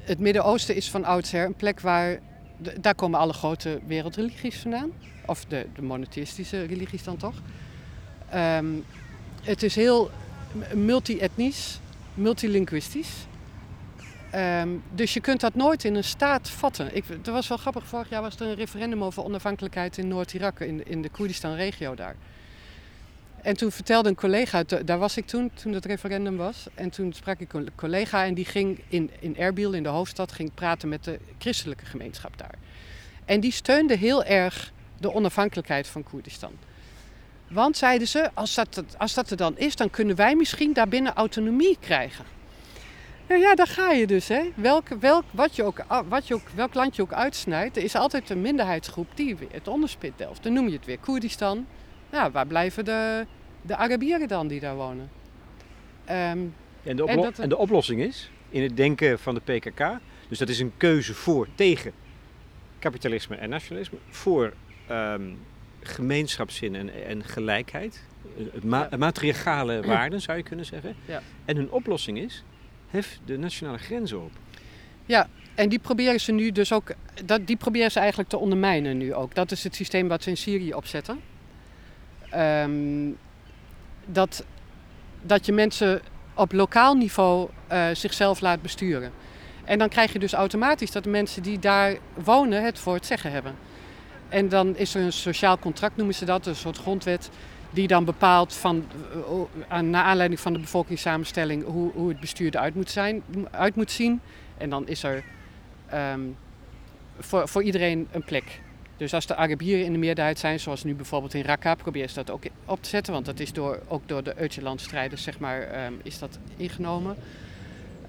[0.00, 2.18] het Midden-Oosten is van oudsher een plek waar
[2.80, 4.90] daar komen alle grote wereldreligies vandaan.
[5.26, 7.42] Of de, de monotheïstische religies dan toch.
[8.34, 8.84] Um,
[9.42, 10.10] het is heel
[10.74, 11.78] multi-etnisch,
[12.14, 13.26] multilinguistisch.
[14.34, 16.96] Um, dus je kunt dat nooit in een staat vatten.
[16.96, 20.60] Ik, er was wel grappig, vorig jaar was er een referendum over onafhankelijkheid in Noord-Irak,
[20.60, 22.16] in, in de Koerdistan-regio daar.
[23.42, 26.66] En toen vertelde een collega, daar was ik toen, toen het referendum was.
[26.74, 30.32] En toen sprak ik een collega en die ging in, in Erbil, in de hoofdstad,
[30.32, 32.54] ging praten met de christelijke gemeenschap daar.
[33.24, 36.52] En die steunde heel erg de onafhankelijkheid van Koerdistan.
[37.48, 41.14] Want zeiden ze, als dat, als dat er dan is, dan kunnen wij misschien daarbinnen
[41.14, 42.24] autonomie krijgen.
[43.30, 44.28] Nou ja, daar ga je dus.
[44.28, 44.42] Hè.
[44.54, 47.94] Welk, welk, wat je ook, wat je ook, welk land je ook uitsnijdt, er is
[47.94, 50.42] altijd een minderheidsgroep die het onderspit delft.
[50.42, 51.66] Dan noem je het weer Koerdistan,
[52.12, 53.26] ja, waar blijven de,
[53.62, 55.10] de Arabieren dan die daar wonen?
[56.02, 60.38] Um, en, de en, en, de oplossing is, in het denken van de PKK, dus
[60.38, 61.92] dat is een keuze voor, tegen
[62.78, 64.52] kapitalisme en nationalisme, voor
[64.90, 65.38] um,
[65.80, 68.04] gemeenschapszin en, en gelijkheid,
[68.62, 68.88] ma
[69.20, 69.80] ja.
[69.80, 70.94] waarden zou je kunnen zeggen.
[71.04, 71.22] Ja.
[71.44, 72.44] En hun oplossing is,
[72.90, 74.30] hef de nationale grenzen op.
[75.06, 76.92] Ja, en die proberen ze nu dus ook,
[77.24, 79.34] dat, die proberen ze eigenlijk te ondermijnen nu ook.
[79.34, 81.20] Dat is het systeem wat ze in Syrië opzetten.
[82.36, 83.16] Um,
[84.06, 84.44] dat,
[85.22, 86.00] dat je mensen
[86.34, 89.12] op lokaal niveau uh, zichzelf laat besturen.
[89.64, 93.06] En dan krijg je dus automatisch dat de mensen die daar wonen het voor het
[93.06, 93.54] zeggen hebben.
[94.28, 97.30] En dan is er een sociaal contract, noemen ze dat, een soort grondwet,
[97.70, 98.84] die dan bepaalt van,
[99.70, 103.90] uh, naar aanleiding van de bevolkingssamenstelling hoe, hoe het bestuur eruit moet, zijn, uit moet
[103.90, 104.20] zien.
[104.58, 105.24] En dan is er
[105.94, 106.36] um,
[107.18, 108.60] voor, voor iedereen een plek.
[108.96, 112.14] Dus als de Arabieren in de meerderheid zijn, zoals nu bijvoorbeeld in Raqqa, probeer ze
[112.14, 113.12] dat ook op te zetten.
[113.12, 117.16] Want dat is door, ook door de Öcalan-strijders, zeg maar, um, is dat ingenomen.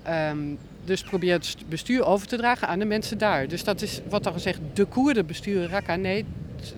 [0.08, 3.47] Um, dus probeer het bestuur over te dragen aan de mensen daar.
[3.47, 5.95] Dus dat is wat dan gezegd, de Koerden besturen Raqqa.
[5.95, 6.76] Nee, het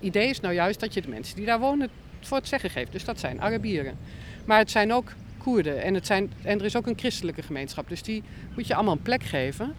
[0.00, 1.90] idee is nou juist dat je de mensen die daar wonen
[2.26, 2.92] voor het zeggen geeft.
[2.92, 3.98] Dus dat zijn Arabieren.
[4.44, 7.88] Maar het zijn ook Koerden en, het zijn, en er is ook een christelijke gemeenschap.
[7.88, 8.22] Dus die
[8.54, 9.74] moet je allemaal een plek geven.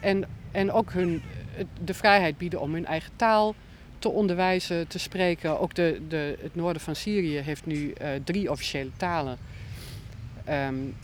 [0.00, 1.22] En, en ook hun
[1.84, 3.54] de vrijheid bieden om hun eigen taal
[3.98, 5.60] te onderwijzen, te spreken.
[5.60, 9.38] Ook de, de, het noorden van Syrië heeft nu uh, drie officiële talen.
[10.48, 10.96] Um,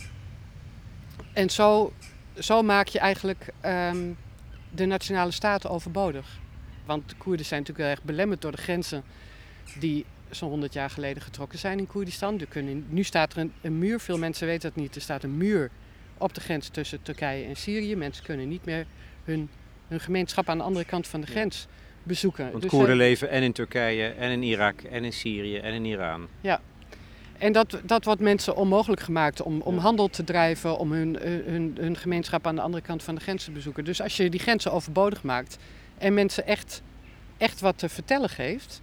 [1.33, 1.93] en zo,
[2.39, 4.17] zo maak je eigenlijk um,
[4.71, 6.39] de nationale staten overbodig.
[6.85, 9.03] Want de Koerden zijn natuurlijk heel erg belemmerd door de grenzen
[9.79, 12.41] die zo'n 100 jaar geleden getrokken zijn in Koerdistan.
[12.41, 14.95] Er kunnen, nu staat er een, een, muur, veel mensen weten dat niet.
[14.95, 15.71] Er staat een muur
[16.19, 17.97] op de grens tussen Turkije en Syrië.
[17.97, 18.87] Mensen kunnen niet meer
[19.25, 19.49] hun
[19.89, 21.67] hun gemeenschap aan de andere kant van de grens
[22.03, 22.51] bezoeken.
[22.51, 25.75] Want dus Koerden eh, leven en in Turkije, en in Irak, en in Syrië, en
[25.75, 26.29] in Iran.
[26.41, 26.61] Ja.
[27.39, 31.77] En dat, dat wordt mensen onmogelijk gemaakt om, om handel te drijven, om hun, hun,
[31.81, 33.85] hun gemeenschap aan de andere kant van de grens te bezoeken.
[33.85, 35.57] Dus als je die grenzen overbodig maakt
[35.99, 36.83] en mensen echt,
[37.37, 38.81] echt wat te vertellen geeft,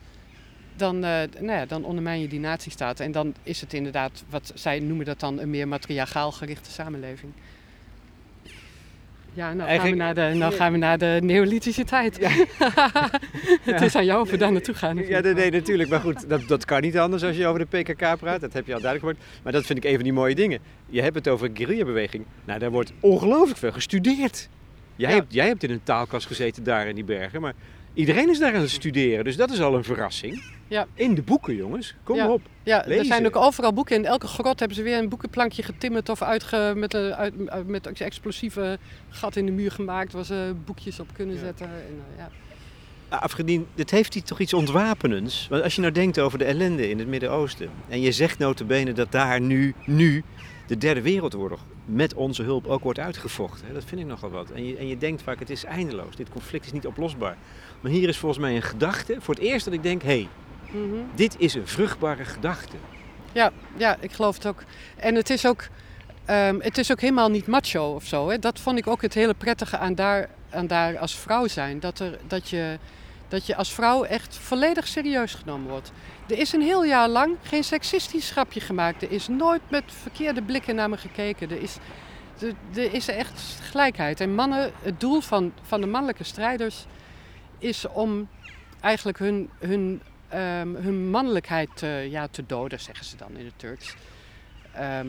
[0.81, 1.01] dan, uh,
[1.39, 2.99] nou ja, dan ondermijn je die nazistaat.
[2.99, 7.31] En dan is het inderdaad, wat zij noemen dat dan, een meer matriarchaal gerichte samenleving.
[9.33, 12.17] Ja, nou gaan, we naar de, nou gaan we naar de neolithische tijd.
[12.19, 12.29] Ja.
[13.71, 14.97] het is aan jou of we daar naartoe gaan.
[14.97, 15.89] Ja, nee, nee, natuurlijk.
[15.89, 18.41] Maar goed, dat, dat kan niet anders als je over de PKK praat.
[18.41, 19.41] Dat heb je al duidelijk gemaakt.
[19.43, 20.59] Maar dat vind ik een van die mooie dingen.
[20.89, 22.25] Je hebt het over guerrilla-beweging.
[22.45, 24.49] Nou, daar wordt ongelooflijk veel gestudeerd.
[24.95, 25.15] Jij, Ja.
[25.15, 27.53] hebt, jij hebt in een taalkast gezeten daar in die bergen, maar
[27.93, 29.23] iedereen is daar aan het studeren.
[29.23, 30.43] Dus dat is al een verrassing.
[30.71, 30.88] Ja.
[30.93, 31.95] In de boeken, jongens.
[32.03, 32.29] Kom Ja.
[32.29, 32.41] op.
[32.63, 33.95] Ja, er zijn ook overal boeken.
[33.95, 38.01] In elke grot hebben ze weer een boekenplankje getimmerd of uitge, met, een, uit, met
[38.01, 38.77] explosieve
[39.10, 41.41] gat in de muur gemaakt waar ze boekjes op kunnen Ja.
[41.41, 41.65] zetten.
[41.65, 42.23] En, eh,
[43.10, 43.17] ja.
[43.17, 45.47] Afgedien, dit heeft hij toch iets ontwapenends.
[45.49, 47.69] Want als je nou denkt over de ellende in het Midden-Oosten.
[47.89, 50.23] En je zegt notabene dat daar nu, nu
[50.67, 53.67] de derde wereldoorlog met onze hulp ook wordt uitgevochten.
[53.67, 54.49] Hè, dat vind ik nogal wat.
[54.51, 56.15] En je, en je denkt vaak het is eindeloos.
[56.15, 57.38] Dit conflict is niet oplosbaar.
[57.81, 59.15] Maar hier is volgens mij een gedachte.
[59.19, 60.27] Voor het eerst dat ik denk, hé, hey,
[60.71, 60.95] Mhm.
[61.15, 62.75] dit is een vruchtbare gedachte.
[63.31, 64.63] ja, ja, ik geloof het ook.
[64.95, 65.67] En het is ook,
[66.25, 68.29] ehm, het is ook helemaal niet macho of zo.
[68.29, 68.39] Hè.
[68.39, 71.79] Dat vond ik ook het hele prettige aan daar, aan daar als vrouw zijn.
[71.79, 72.77] Dat, er, dat, je,
[73.27, 75.91] dat je als vrouw echt volledig serieus genomen wordt.
[76.27, 79.01] Er is een heel jaar lang geen seksistisch grapje gemaakt.
[79.03, 81.49] Er is nooit met verkeerde blikken naar me gekeken.
[81.49, 81.77] Er is,
[82.39, 84.19] er, er is echt gelijkheid.
[84.19, 86.86] En mannen, het doel van, van de mannelijke strijders
[87.60, 88.27] is om
[88.81, 93.59] eigenlijk hun, hun, ehm, hun mannelijkheid te, ja, te doden, zeggen ze dan in het
[93.59, 93.95] Turks.
[94.73, 95.07] Ehm,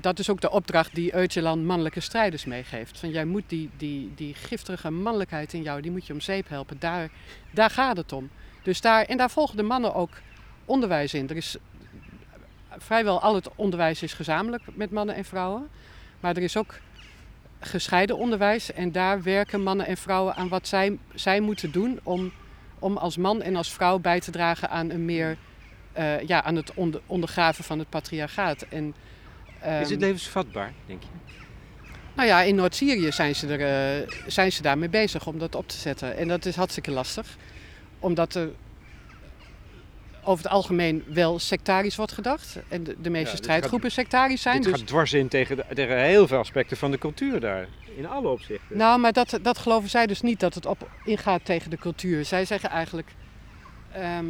[0.00, 2.98] dat is ook de opdracht die Öcalan mannelijke strijders meegeeft.
[2.98, 6.48] Van jij moet die, die, die giftige mannelijkheid in jou, die moet je om zeep
[6.48, 6.76] helpen.
[6.78, 7.10] Daar,
[7.50, 8.30] daar gaat het om.
[8.62, 10.10] Dus daar, en daar volgen de mannen ook
[10.64, 11.28] onderwijs in.
[11.28, 11.56] Er is
[12.68, 15.68] vrijwel al het onderwijs is gezamenlijk met mannen en vrouwen.
[16.20, 16.74] Maar er is ook
[17.60, 18.72] gescheiden onderwijs.
[18.72, 22.32] En daar werken mannen en vrouwen aan wat zij, zij moeten doen om,
[22.84, 25.36] om als man en als vrouw bij te dragen aan een meer
[25.92, 28.62] eh, ja, aan het onder, ondergraven van het patriarchaat.
[28.62, 28.94] En,
[29.58, 31.08] is ehm, het levensvatbaar, denk je?
[32.14, 33.60] nou ja, in Noord-Syrië zijn, ze er,
[34.00, 36.16] eh, zijn ze daarmee bezig om dat op te zetten.
[36.16, 37.36] En dat is hartstikke lastig.
[37.98, 38.50] Omdat er
[40.24, 42.56] over het algemeen wel sectarisch wordt gedacht.
[42.68, 44.62] En de, de meeste strijdgroepen sectarisch zijn.
[44.62, 47.68] Dus, gaat dwars in tegen, de- tegen heel veel aspecten van de cultuur daar.
[47.96, 48.76] In alle opzichten.
[48.76, 52.24] nou, maar dat, dat geloven zij dus niet dat het op ingaat tegen de cultuur.
[52.24, 53.08] Zij zeggen eigenlijk...
[53.92, 54.24] ehm,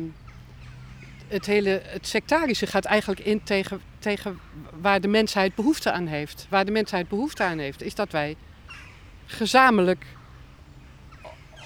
[1.29, 4.41] het hele het sectarische gaat eigenlijk in tegen, tegen
[4.81, 6.47] waar de mensheid behoefte aan heeft.
[6.51, 8.37] Waar de mensheid behoefte aan heeft, is dat wij
[9.27, 10.07] gezamenlijk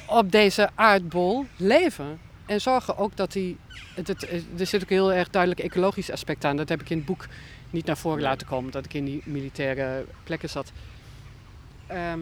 [0.07, 2.21] op deze aardbol leven.
[2.47, 3.57] En zorgen ook dat die.
[3.99, 6.57] Het, het, er zit ook een heel erg duidelijk ecologisch aspect aan.
[6.57, 7.27] Dat heb ik in het boek
[7.71, 10.73] niet naar voren laten komen, dat ik in die militaire plekken zat.
[11.87, 12.21] Ehm,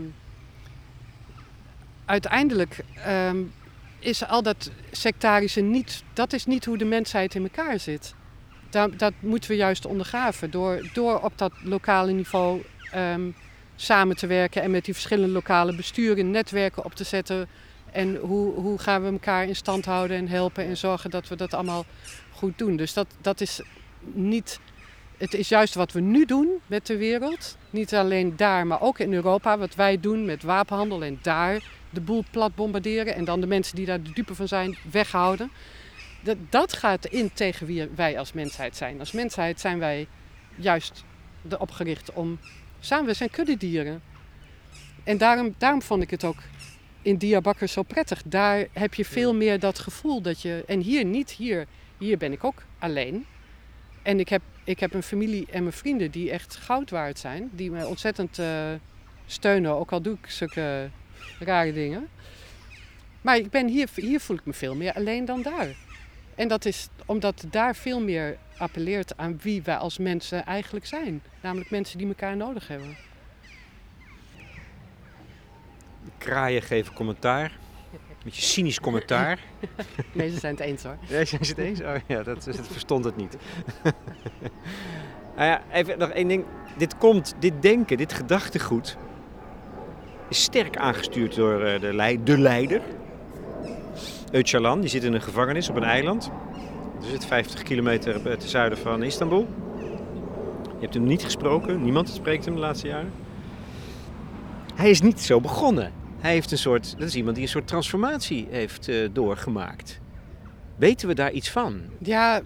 [2.04, 3.42] uiteindelijk ehm,
[3.98, 8.14] is al dat sectarische niet, dat is niet hoe de mensheid in elkaar zit.
[8.70, 13.30] Dat, dat moeten we juist ondergraven door, door op dat lokale niveau ehm,
[13.76, 17.48] samen te werken en met die verschillende lokale besturen netwerken op te zetten.
[17.96, 21.36] En hoe, hoe gaan we elkaar in stand houden en helpen en zorgen dat we
[21.36, 21.84] dat allemaal
[22.32, 22.76] goed doen.
[22.76, 23.60] Dus dat, dat is
[24.00, 24.60] niet.
[25.16, 27.56] Het is juist wat we nu doen met de wereld.
[27.70, 29.58] Niet alleen daar, maar ook in Europa.
[29.58, 33.14] Wat wij doen met wapenhandel en daar de boel plat bombarderen.
[33.14, 35.50] En dan de mensen die daar de dupe van zijn weghouden.
[36.22, 38.98] Dat, dat gaat in tegen wie wij als mensheid zijn.
[38.98, 40.06] Als mensheid zijn wij
[40.56, 41.04] juist
[41.48, 42.38] erop gericht om
[42.80, 44.02] samen, we zijn kuddedieren.
[45.04, 46.38] En daarom, daarom vond ik het ook
[47.06, 48.22] in Diyarbakir zo prettig.
[48.26, 50.64] Daar heb je veel meer dat gevoel dat je.
[50.66, 51.66] En hier niet, hier,
[51.98, 53.26] hier ben ik ook alleen.
[54.02, 57.50] En ik heb, ik heb een familie en mijn vrienden die echt goud waard zijn.
[57.52, 58.72] Die me ontzettend eh,
[59.26, 60.90] steunen, ook al doe ik zulke
[61.38, 62.08] rare dingen.
[63.20, 65.68] Maar ik ben hier, hier voel ik me veel meer alleen dan daar.
[66.34, 71.22] En dat is omdat daar veel meer appelleert aan wie wij als mensen eigenlijk zijn.
[71.42, 72.96] Namelijk mensen die elkaar nodig hebben.
[76.18, 77.58] Kraaien geven commentaar.
[78.24, 79.38] Beetje cynisch commentaar.
[80.12, 80.96] Nee, ze zijn het eens hoor.
[81.08, 81.80] Ja, zijn ze het eens?
[81.80, 83.36] Oh ja, dat, dat verstond het niet.
[85.36, 86.44] nou ja, even nog één ding.
[86.76, 88.96] Dit komt, dit denken, dit gedachtegoed...
[90.28, 92.80] is sterk aangestuurd door eh, de, lei- de leider.
[94.32, 96.30] Öcalan, die zit in een gevangenis op een eiland.
[97.02, 99.48] Er zit 50 kilometer ten zuiden van Istanbul.
[100.74, 103.12] Je hebt hem niet gesproken, niemand spreekt hem de laatste jaren.
[104.76, 105.92] Hij is niet zo begonnen.
[106.18, 110.00] Hij heeft een soort, dat is iemand die een soort transformatie heeft eh, doorgemaakt.
[110.76, 111.82] Weten we daar iets van?
[111.98, 112.42] Ja,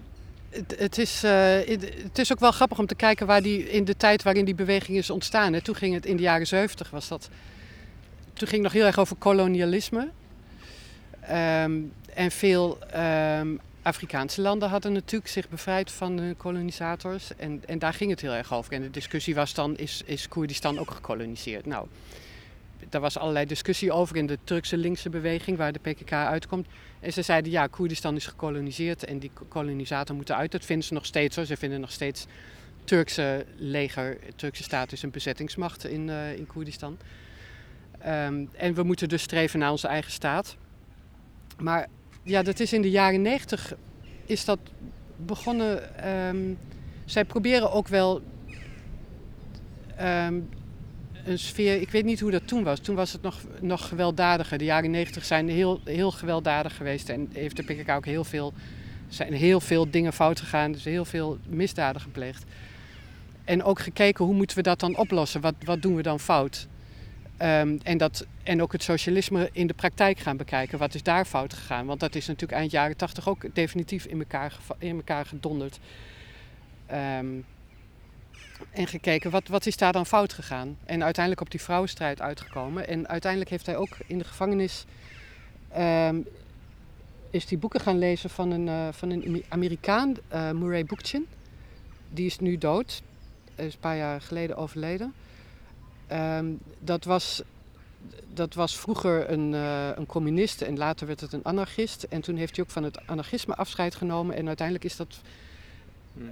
[0.49, 1.55] het, het, is, eh,
[2.03, 4.55] het, is ook wel grappig om te kijken waar die in de tijd waarin die
[4.55, 5.61] beweging is ontstaan.
[5.61, 7.29] Toen ging het in de jaren 70 was dat.
[8.33, 10.09] Toen ging het nog heel erg over kolonialisme.
[11.19, 11.79] Ehm,
[12.13, 17.35] en veel ehm, Afrikaanse landen hadden natuurlijk zich bevrijd van hun kolonisators.
[17.37, 18.73] En, en daar ging het heel erg over.
[18.73, 21.65] En de discussie was dan, is, is Koerdistan ook gekoloniseerd?
[21.65, 21.87] Nou,
[22.89, 26.67] daar was allerlei discussie over in de Turkse linkse beweging waar de PKK uitkomt.
[26.99, 30.51] En ze zeiden ja, Koerdistan is gekoloniseerd en die kolonisator moet eruit.
[30.51, 31.45] Dat vinden ze nog steeds hoor.
[31.45, 32.25] Ze vinden nog steeds
[32.83, 36.97] Turkse leger, Turkse staat is een bezettingsmacht in, eh, in Koerdistan.
[37.99, 40.55] Ehm, en we moeten dus streven naar onze eigen staat.
[41.57, 41.87] Maar
[42.23, 43.73] ja, dat is in de jaren negentig
[44.25, 44.59] is dat
[45.15, 45.97] begonnen.
[45.97, 46.53] Ehm,
[47.05, 48.21] zij proberen ook wel
[49.95, 50.39] ehm,
[51.25, 51.81] een sfeer.
[51.81, 52.79] Ik weet niet hoe dat toen was.
[52.79, 54.57] Toen was het nog, nog gewelddadiger.
[54.57, 57.09] De jaren negentig zijn heel, heel gewelddadig geweest.
[57.09, 58.53] En heeft de PKK ook heel veel.
[59.09, 60.71] zijn heel veel dingen fout gegaan.
[60.71, 62.43] Dus heel veel misdaden gepleegd.
[63.43, 65.41] En ook gekeken hoe moeten we dat dan oplossen?
[65.41, 66.67] Wat, wat doen we dan fout?
[67.41, 70.77] Um, en, dat, en ook het socialisme in de praktijk gaan bekijken.
[70.77, 71.85] Wat is daar fout gegaan?
[71.85, 75.79] Want dat is natuurlijk eind jaren tachtig ook definitief in elkaar, in elkaar gedonderd.
[77.19, 77.45] Um,
[78.71, 80.77] en gekeken, wat, wat is daar dan fout gegaan?
[80.85, 82.87] En uiteindelijk op die vrouwenstrijd uitgekomen.
[82.87, 84.85] En uiteindelijk heeft hij ook in de gevangenis...
[85.77, 86.25] Um,
[87.29, 91.27] is die boeken gaan lezen van een, uh, van een Amerikaan, uh, Murray Bookchin.
[92.09, 93.01] Die is nu dood.
[93.55, 95.13] Hij is een paar jaar geleden overleden.
[96.11, 97.41] Um, dat, was,
[98.33, 102.03] dat was vroeger een, uh, een communist en later werd het een anarchist.
[102.03, 104.35] En toen heeft hij ook van het anarchisme afscheid genomen.
[104.35, 105.21] En uiteindelijk is dat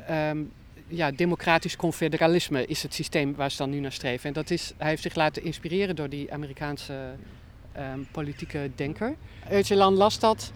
[0.10, 0.52] um,
[0.90, 4.28] ja, democratisch confederalisme is het systeem waar ze dan nu naar streven.
[4.28, 6.94] En dat is, hij heeft zich laten inspireren door die Amerikaanse
[7.78, 9.16] um, politieke denker.
[9.52, 10.52] Öcalan las dat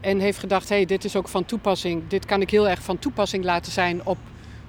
[0.00, 2.98] en heeft gedacht, hey, dit is ook van toepassing, dit kan ik heel erg van
[2.98, 4.18] toepassing laten zijn op,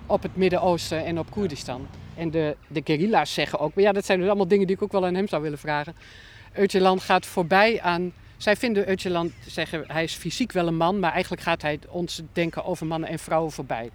[0.06, 1.88] op het Midden-Oosten en op Koerdistan.
[2.16, 4.82] En de, de guerrilla's zeggen ook, maar ja, dat zijn dus allemaal dingen die ik
[4.82, 5.96] ook wel aan hem zou willen vragen.
[6.54, 8.14] Öcalan gaat voorbij aan.
[8.38, 12.22] Zij vinden Öcalan zeggen hij is fysiek wel een man, maar eigenlijk gaat hij ons
[12.34, 13.90] denken over mannen en vrouwen voorbij.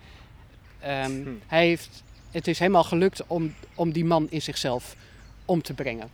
[0.85, 1.31] Um, hm.
[1.47, 4.97] Hij heeft, het is helemaal gelukt om, om die man in zichzelf
[5.45, 6.11] om te brengen.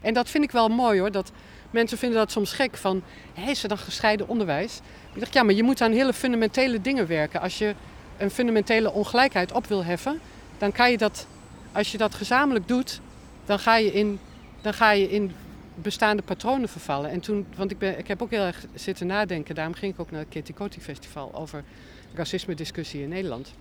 [0.00, 1.10] En dat vind ik wel mooi hoor.
[1.10, 1.32] Dat
[1.70, 3.02] mensen vinden dat soms gek van,
[3.34, 4.80] hé, is er dan gescheiden onderwijs?
[5.12, 7.40] Ik dacht, ja, maar je moet aan hele fundamentele dingen werken.
[7.40, 7.74] Als je
[8.16, 10.20] een fundamentele ongelijkheid op wil heffen,
[10.58, 11.26] dan kan je dat,
[11.72, 13.00] als je dat gezamenlijk doet,
[13.44, 14.18] dan ga je in,
[14.60, 15.34] dan ga je in
[15.74, 17.10] bestaande patronen vervallen.
[17.10, 20.00] En toen, want ik, ben, ik heb ook heel erg zitten nadenken, daarom ging ik
[20.00, 21.64] ook naar het Ketikoti Festival over
[22.14, 23.52] racisme-discussie in Nederland.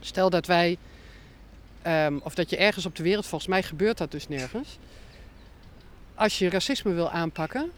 [0.00, 0.76] Stel dat wij,
[1.86, 4.78] um, of dat je ergens op de wereld, volgens mij gebeurt dat dus nergens.
[6.14, 7.70] Als je racisme wil aanpakken,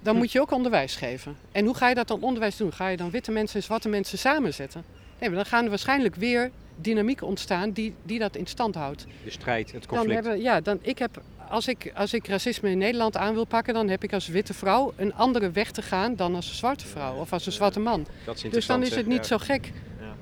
[0.00, 0.20] dan hm.
[0.20, 1.36] moet je ook onderwijs geven.
[1.52, 2.72] En hoe ga je dat dan onderwijs doen?
[2.72, 4.84] Ga je dan witte mensen en zwarte mensen samenzetten?
[5.18, 9.06] Nee, maar dan gaan er waarschijnlijk weer dynamiek ontstaan die, die dat in stand houdt.
[9.24, 10.14] De strijd, het conflict.
[10.14, 13.44] Dan hebben, ja, dan, ik heb, als, ik, als ik racisme in Nederland aan wil
[13.44, 16.54] pakken, dan heb ik als witte vrouw een andere weg te gaan dan als een
[16.54, 18.06] zwarte vrouw of als een zwarte man.
[18.50, 19.72] dus dan is het niet zo gek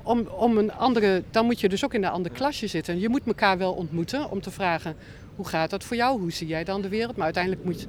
[0.03, 1.23] om, om een andere.
[1.31, 3.01] Dan moet je dus ook in een ander klasje zitten.
[3.01, 4.97] Je moet elkaar wel ontmoeten om te vragen:
[5.37, 6.21] hoe gaat dat voor jou?
[6.21, 7.17] Hoe zie jij dan de wereld?
[7.17, 7.87] Maar uiteindelijk moet,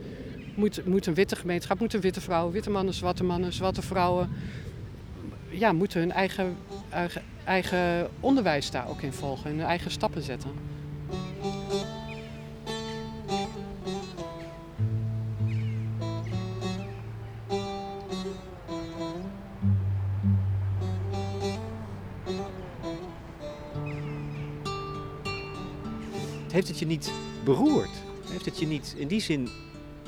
[0.55, 4.29] moet, moet een witte gemeenschap, moeten witte vrouwen, witte mannen, zwarte mannen, zwarte vrouwen.
[5.49, 6.57] Ja, moeten hun eigen,
[6.89, 10.49] eigen eigen onderwijs daar ook in volgen en hun eigen stappen zetten.
[26.55, 27.11] Heeft het je niet
[27.43, 27.89] beroerd?
[28.29, 29.49] Heeft het je niet in die zin,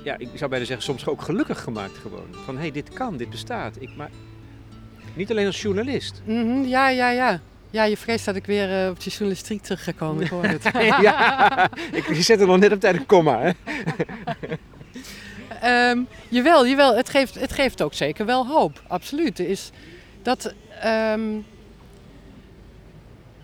[0.04, 2.28] ja, ik zou bijna zeggen, soms ook gelukkig gemaakt gewoon?
[2.32, 3.76] Van hé, hey, dit kan, dit bestaat.
[3.82, 4.10] Ik, maar
[5.14, 6.22] niet alleen als journalist.
[6.26, 7.40] Mm ja, ja, ja.
[7.70, 10.24] Ja, je vreest dat ik weer uh, op die journalistiek terug ga komen.
[10.24, 10.64] Ik hoor het.
[11.02, 13.40] ja, ik zet er nog net op tijd een komma.
[13.42, 13.52] Hè?
[15.92, 16.08] um,
[16.38, 16.96] jawel, jawel.
[16.96, 18.82] Het geeft, het geeft ook zeker wel hoop.
[18.88, 19.40] Absoluut.
[19.40, 19.72] Is
[20.22, 20.54] dat,
[20.86, 21.46] um,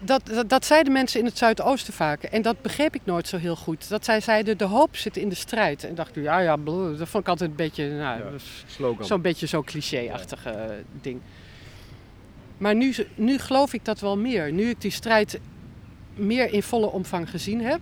[0.06, 2.24] dat, dat, dat, zeiden mensen in het Zuidoosten vaak.
[2.24, 3.90] En dat begreep ik nooit zo heel goed.
[3.90, 5.84] Dat zij zeiden, de hoop zit in de strijd.
[5.84, 8.22] En dacht ik, ja, ja, dat vond ik altijd een beetje, nou,
[8.78, 10.70] ja, zo'n beetje zo'n cliché-achtige ja.
[11.02, 11.22] ding.
[12.58, 14.52] Maar nu, nu geloof ik dat wel meer.
[14.52, 15.40] Nu ik die strijd
[16.16, 17.82] meer in volle omvang gezien heb,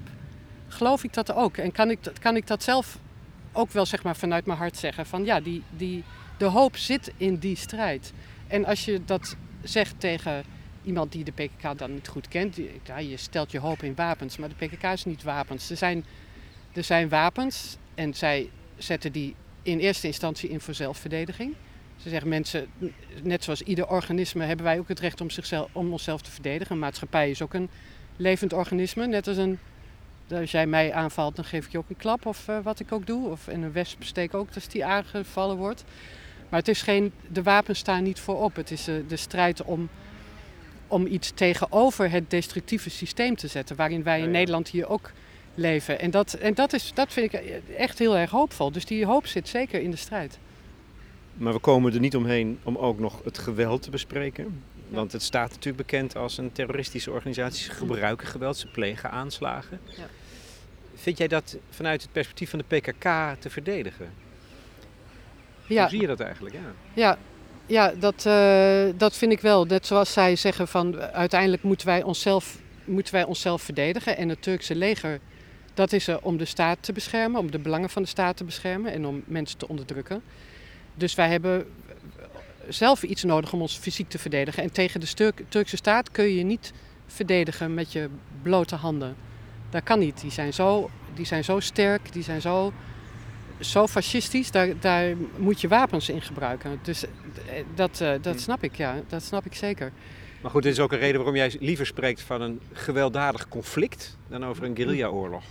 [0.67, 1.57] geloof ik dat ook.
[1.57, 2.97] En kan ik, kan ik dat zelf
[3.51, 5.05] ook wel zeg maar, vanuit mijn hart zeggen.
[5.05, 6.03] Van ja, die, die,
[6.37, 8.13] de hoop zit in die strijd.
[8.47, 10.43] En als je dat zegt tegen
[10.83, 14.37] iemand die de PKK dan niet goed kent, ja, je stelt je hoop in wapens,
[14.37, 15.69] maar de PKK is niet wapens.
[15.69, 16.05] Er zijn,
[16.73, 21.53] er zijn wapens en zij zetten die in eerste instantie in voor zelfverdediging.
[21.97, 22.67] Ze zeggen mensen,
[23.23, 26.73] net zoals ieder organisme hebben wij ook het recht om, zichzelf, om onszelf te verdedigen.
[26.73, 27.69] Een maatschappij is ook een
[28.17, 29.07] levend organisme.
[29.07, 29.59] Net als een,
[30.31, 32.91] als jij mij aanvalt, dan geef ik je ook een klap of uh, wat ik
[32.91, 33.29] ook doe.
[33.29, 35.83] Of in een wesp steek ook als die aangevallen wordt.
[36.49, 38.55] Maar het is geen, de wapens staan niet voorop.
[38.55, 39.89] Het is uh, de strijd om,
[40.91, 43.75] om iets tegenover het destructieve systeem te zetten.
[43.75, 45.11] Waarin wij in Nederland hier ook
[45.55, 45.99] leven.
[45.99, 47.41] En, dat, en dat, is, dat vind ik
[47.77, 48.71] echt heel erg hoopvol.
[48.71, 50.39] Dus die hoop zit zeker in de strijd.
[51.33, 54.63] Maar we komen er niet omheen om ook nog het geweld te bespreken.
[54.89, 57.63] Want het staat natuurlijk bekend als een terroristische organisatie.
[57.63, 59.79] Ze gebruiken geweld, ze plegen aanslagen.
[59.85, 60.05] Ja.
[60.95, 63.03] vind jij dat vanuit het perspectief van de PKK
[63.39, 64.13] te verdedigen?
[65.67, 65.81] Ja.
[65.81, 66.55] Hoe zie je dat eigenlijk?
[66.55, 67.17] Ja, Ja,
[67.65, 69.65] ja dat, eh, dat vind ik wel.
[69.65, 74.17] Net zoals zij zeggen van uiteindelijk moeten wij onszelf, moeten wij onszelf verdedigen.
[74.17, 75.19] En het Turkse leger,
[75.73, 78.43] dat is er om de staat te beschermen, om de belangen van de staat te
[78.43, 80.21] beschermen en om mensen te onderdrukken.
[80.95, 81.65] Dus wij hebben
[82.67, 84.63] zelf iets nodig om ons fysiek te verdedigen.
[84.63, 86.73] En tegen de Turkse staat kun je je niet
[87.07, 88.09] verdedigen met je
[88.41, 89.15] blote handen.
[89.69, 90.21] Dat kan niet.
[90.21, 92.73] Die zijn zo, die zijn zo sterk, die zijn zo,
[93.61, 94.51] zo fascistisch.
[94.51, 96.79] Daar, daar moet je wapens in gebruiken.
[96.81, 97.09] Dus eh,
[97.75, 98.39] dat, eh, dat Hm.
[98.41, 98.95] snap ik, ja.
[99.07, 99.91] Dat snap ik zeker.
[100.41, 104.17] Maar goed, dit is ook een reden waarom jij liever spreekt van een gewelddadig conflict
[104.27, 105.43] dan over een guerrillaoorlog.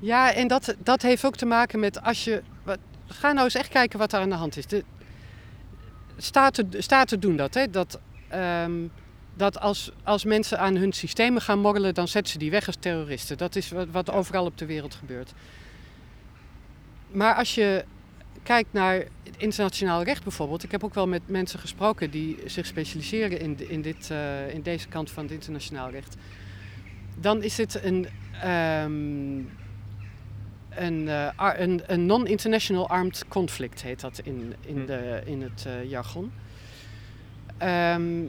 [0.00, 2.42] Ja, en dat, dat heeft ook te maken met als je.
[2.62, 4.66] Wat, ga nou eens echt kijken wat er aan de hand is.
[4.66, 4.84] De,
[6.16, 7.54] staten, staten doen dat.
[7.54, 7.70] Hè?
[7.70, 7.98] Dat,
[8.28, 8.72] ehm,
[9.34, 12.76] dat als, als mensen aan hun systemen gaan morrelen, dan zetten ze die weg als
[12.80, 13.38] terroristen.
[13.38, 15.32] Dat is wat, wat overal op de wereld gebeurt.
[17.12, 17.84] Maar als je
[18.42, 20.62] kijkt naar het internationaal recht bijvoorbeeld.
[20.62, 24.62] Ik heb ook wel met mensen gesproken die zich specialiseren in, in, dit, eh, in
[24.62, 26.16] deze kant van het internationaal recht.
[27.18, 28.08] Dan is het een,
[28.42, 29.38] ehm,
[30.70, 34.86] een, eh, een, een non-international armed conflict, heet dat in, in, Hm.
[34.86, 36.32] de, in het eh, jargon.
[37.58, 38.24] Ehm,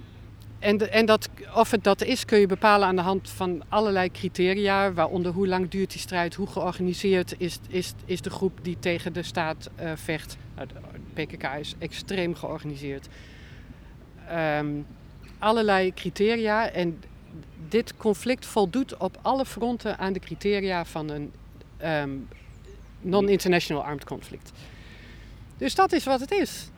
[0.62, 4.12] en en dat, of het dat is, kun je bepalen aan de hand van allerlei
[4.12, 8.78] criteria, waaronder hoe lang duurt die strijd, hoe georganiseerd is, is, is de groep die
[8.80, 10.38] tegen de staat eh, vecht.
[10.56, 13.08] Nou, de PKK is extreem georganiseerd.
[14.28, 14.68] Ehm,
[15.40, 17.00] allerlei criteria en
[17.70, 21.32] dit conflict voldoet op alle fronten aan de criteria van een
[21.78, 22.10] ehm,
[23.02, 24.52] non-international armed conflict.
[25.58, 26.70] Dus dat is wat het is.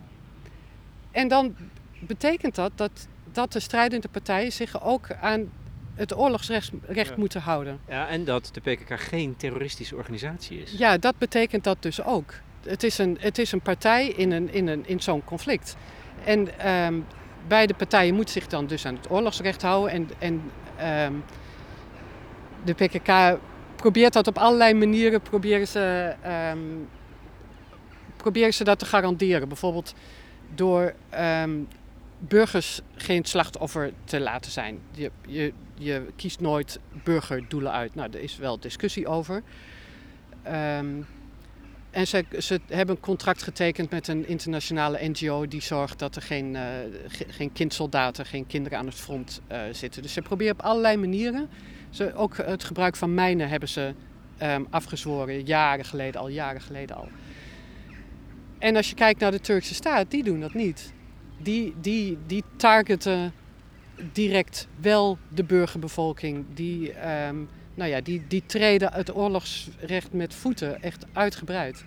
[1.12, 1.56] En dan
[2.00, 5.52] betekent dat dat, dat de strijdende partijen zich ook aan
[5.96, 7.06] het oorlogsrecht Ja.
[7.16, 7.80] moeten houden.
[7.88, 10.72] Ja, en dat de PKK geen terroristische organisatie is.
[10.72, 12.34] Ja, dat betekent dat dus ook.
[12.64, 15.76] Het is een, het is een partij in, een, in, een, in zo'n conflict.
[16.26, 17.00] En ehm,
[17.48, 19.92] beide partijen moeten zich dan dus aan het oorlogsrecht houden.
[19.92, 20.42] En, en
[20.78, 21.14] ehm,
[22.64, 23.40] de PKK
[23.76, 26.60] probeert dat op allerlei manieren, proberen ze, ehm,
[28.18, 29.48] proberen ze dat te garanderen.
[29.48, 29.94] Bijvoorbeeld
[30.56, 30.94] door
[32.28, 34.80] burgers geen slachtoffer te laten zijn.
[34.92, 37.96] Je, je, je kiest nooit burgerdoelen uit.
[37.96, 39.44] Nou, er is wel discussie over.
[40.44, 40.88] Ehm,
[41.92, 46.22] en ze, ze hebben een contract getekend met een internationale NGO die zorgt dat er
[46.22, 46.64] geen, eh,
[47.08, 50.02] ge- geen kindsoldaten, geen kinderen aan het front eh, zitten.
[50.02, 51.50] Dus ze proberen op allerlei manieren.
[51.90, 53.94] Ze, ook het gebruik van mijnen hebben ze
[54.38, 57.08] ehm, afgezworen, jaren geleden al, jaren geleden al.
[58.60, 60.94] En als je kijkt naar de Turkse staat, die doen dat niet.
[61.44, 63.34] Die, die, die targeten
[64.12, 66.46] direct wel de burgerbevolking.
[66.54, 67.36] Die, ehm,
[67.74, 71.84] nou ja, die, die treden het oorlogsrecht met voeten echt uitgebreid.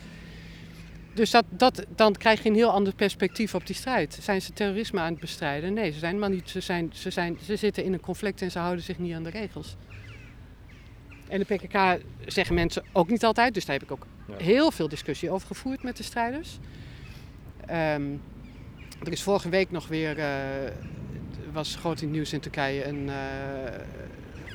[1.15, 4.19] Dus dat, dat, dan krijg je een heel ander perspectief op die strijd.
[4.21, 5.73] Zijn ze terrorisme aan het bestrijden?
[5.75, 8.51] Nee, ze, zijn maar niet, ze, zijn, ze, zijn, ze zitten in een conflict en
[8.51, 9.77] ze houden zich niet aan de regels.
[11.29, 14.45] En de PKK zeggen mensen ook niet altijd, dus daar heb ik ook Ja.
[14.45, 16.59] heel veel discussie over gevoerd met de strijders.
[17.67, 18.03] Ehm,
[19.05, 20.27] er is vorige week nog weer, eh,
[21.53, 23.85] was groot in nieuws in Turkije, een, eh,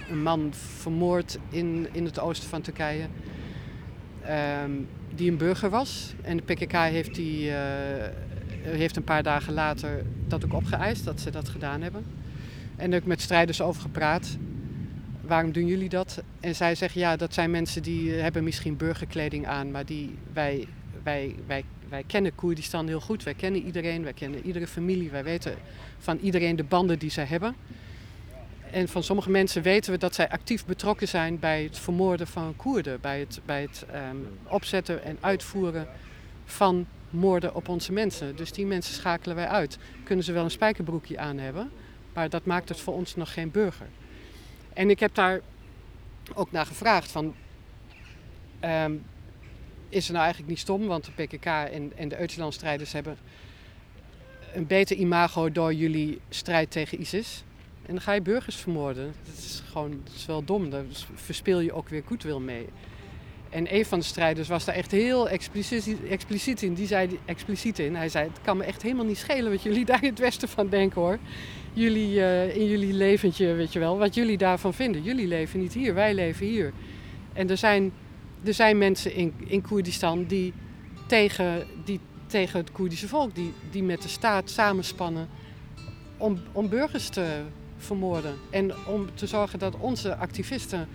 [0.10, 3.06] een man vermoord in, in het oosten van Turkije.
[4.22, 4.72] ehm,
[5.16, 6.14] die een burger was.
[6.22, 8.10] En de PKK heeft, die, eh,
[8.64, 12.06] heeft een paar dagen later dat ook opgeëist, dat ze dat gedaan hebben.
[12.76, 14.38] En ik met strijders over gepraat.
[15.22, 16.24] Waarom doen jullie dat?
[16.39, 20.68] En zij zeggen, ja, dat zijn mensen die hebben misschien burgerkleding aan, maar die, wij,
[21.04, 23.24] wij, wij, wij kennen Koerdistan heel goed.
[23.24, 25.56] Wij kennen iedereen, wij kennen iedere familie, wij weten
[26.00, 27.56] van iedereen de banden die zij hebben.
[28.72, 32.56] En van sommige mensen weten we dat zij actief betrokken zijn bij het vermoorden van
[32.56, 34.16] Koerden, bij het, bij het ehm,
[34.48, 35.88] opzetten en uitvoeren
[36.46, 38.36] van moorden op onze mensen.
[38.36, 39.78] Dus die mensen schakelen wij uit.
[40.04, 41.72] Kunnen ze wel een spijkerbroekje aan hebben,
[42.14, 43.88] maar dat maakt het voor ons nog geen burger.
[44.74, 45.39] En ik heb daar
[46.34, 47.36] ook naar gevraagd van,
[48.60, 48.94] ehm,
[49.92, 53.18] is het nou eigenlijk niet stom, want de PKK en, en de Öcalan-strijders hebben
[54.54, 57.44] een beter imago door jullie strijd tegen ISIS.
[57.86, 59.14] En dan ga je burgers vermoorden.
[59.26, 60.70] Dat is gewoon dat is wel dom.
[60.70, 60.84] Daar
[61.14, 62.68] verspil je ook weer goedwil mee.
[63.50, 66.74] En een van de strijders was daar echt heel expliciet, expliciet in.
[66.74, 67.96] Die zei expliciet in.
[67.96, 70.50] Hij zei: Het kan me echt helemaal niet schelen wat jullie daar in het westen
[70.50, 71.20] van denken hoor.
[71.74, 75.04] Jullie eh, in jullie leventje, weet je wel, wat jullie daarvan vinden.
[75.04, 76.74] Jullie leven niet hier, wij leven hier.
[77.34, 77.92] En er zijn,
[78.44, 80.54] er zijn mensen in, in Koerdistan die
[81.08, 85.28] tegen, die tegen het Koerdische volk, die, die met de staat samenspannen
[86.18, 87.42] om, om burgers te
[87.78, 88.36] vermoorden.
[88.50, 90.88] En om te zorgen dat onze activisten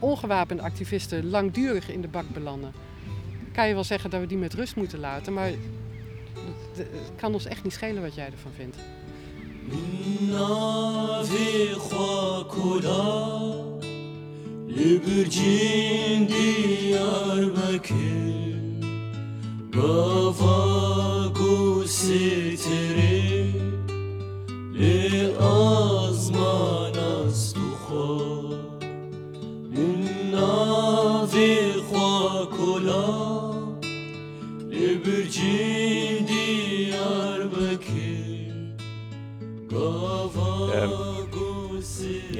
[0.00, 2.72] ongewapende activisten langdurig in de bak belanden.
[3.52, 5.50] Kan je wel zeggen dat we die met rust moeten laten, maar
[6.76, 8.76] het kan ons echt niet schelen wat jij ervan vindt.
[14.76, 18.00] Lübürcin Diyarbakır
[19.72, 21.54] Gafaku
[21.88, 23.54] sitri
[24.80, 25.99] Le ah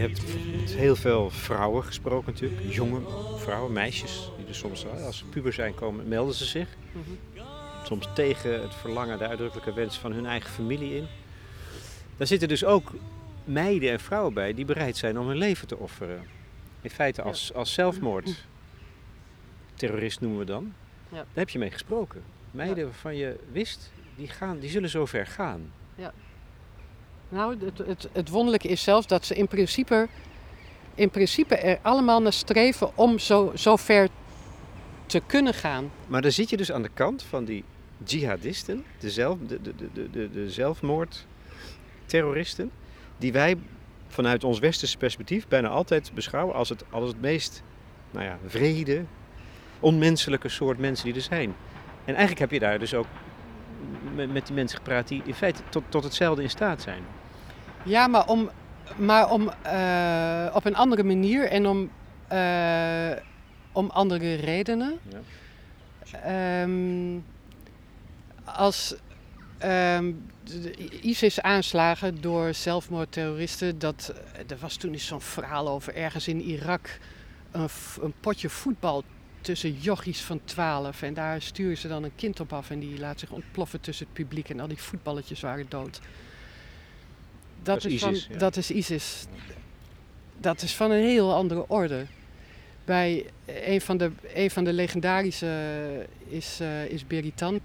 [0.01, 0.23] Je hebt
[0.71, 3.01] heel veel vrouwen gesproken natuurlijk, jonge
[3.37, 6.69] vrouwen, meisjes, die er soms als ze puber zijn komen, melden ze zich.
[6.93, 7.45] Mhm.
[7.85, 11.07] Soms tegen het verlangen, de uitdrukkelijke wens van hun eigen familie in.
[12.17, 12.93] Daar zitten dus ook
[13.45, 16.27] meiden en vrouwen bij die bereid zijn om hun leven te offeren.
[16.81, 18.47] In feite als, als zelfmoord.
[19.75, 20.73] Terrorist noemen we dan.
[21.09, 21.17] Ja.
[21.17, 22.23] Daar heb je mee gesproken.
[22.51, 25.73] Meiden waarvan je wist, die, gaan, die zullen zo ver gaan.
[25.95, 26.13] Ja.
[27.33, 30.09] Nou, het, het, het wonderlijke is zelfs dat ze in principe,
[30.95, 34.09] in principe er allemaal naar streven om zo, zo ver
[35.07, 35.91] te kunnen gaan.
[36.07, 37.65] Maar dan zit je dus aan de kant van die
[38.05, 39.75] jihadisten, de, de, de,
[40.11, 42.71] de, de, zelfmoordterroristen,
[43.19, 43.57] die wij
[44.09, 47.63] vanuit ons westerse perspectief bijna altijd beschouwen als het, als het meest
[48.11, 49.05] nou ja, vrede,
[49.81, 51.55] onmenselijke soort mensen die er zijn.
[52.05, 53.07] En eigenlijk heb je daar dus ook
[54.15, 57.03] met, met die mensen gepraat die in feite tot, tot hetzelfde in staat zijn.
[57.85, 58.51] Ja, maar om,
[58.97, 61.91] maar om uh, op een andere manier en om,
[62.33, 63.13] uh,
[63.73, 64.99] om andere redenen.
[65.09, 66.63] Ja.
[66.63, 67.25] Um,
[68.45, 68.95] als
[69.65, 70.27] um,
[71.01, 74.15] ISIS-aanslagen door zelfmoordterroristen, dat,
[74.49, 76.99] er was toen eens zo'n verhaal over ergens in Irak
[77.51, 77.69] een,
[78.01, 79.05] een potje voetbal
[79.41, 81.03] tussen jochies van 12.
[81.03, 84.07] En daar sturen ze dan een kind op af en die laat zich ontploffen tussen
[84.07, 84.51] het publiek.
[84.51, 86.01] En al die voetballetjes waren dood.
[87.63, 89.27] Dat, is, ISIS, van, dat is ISIS.
[90.41, 92.07] Dat is van een heel andere orde.
[92.85, 97.61] Bij een van de, een van de legendarische is, uh, is Beritan.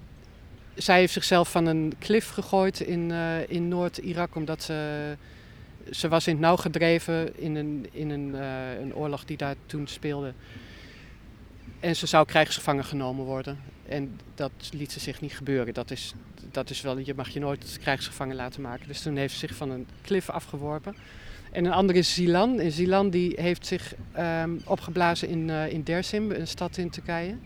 [0.74, 5.16] Zij heeft zichzelf van een klif gegooid in, uh, in Noord-Irak omdat ze,
[5.90, 9.54] ze was in het nauw gedreven in een, in een, uh, een oorlog die daar
[9.66, 10.32] toen speelde.
[11.80, 13.58] En ze zou krijgsgevangen genomen worden.
[13.88, 15.74] En dat liet ze zich niet gebeuren.
[15.74, 16.14] Dat is,
[16.56, 18.86] dat is wel, je mag je nooit krijgsgevangen laten maken.
[18.86, 20.96] Dus toen heeft ze zich van een klif afgeworpen.
[21.52, 22.60] En een andere is Zilan.
[22.60, 27.36] En Zilan die heeft zich um, opgeblazen in, uh, in Dersim, een stad in Turkije.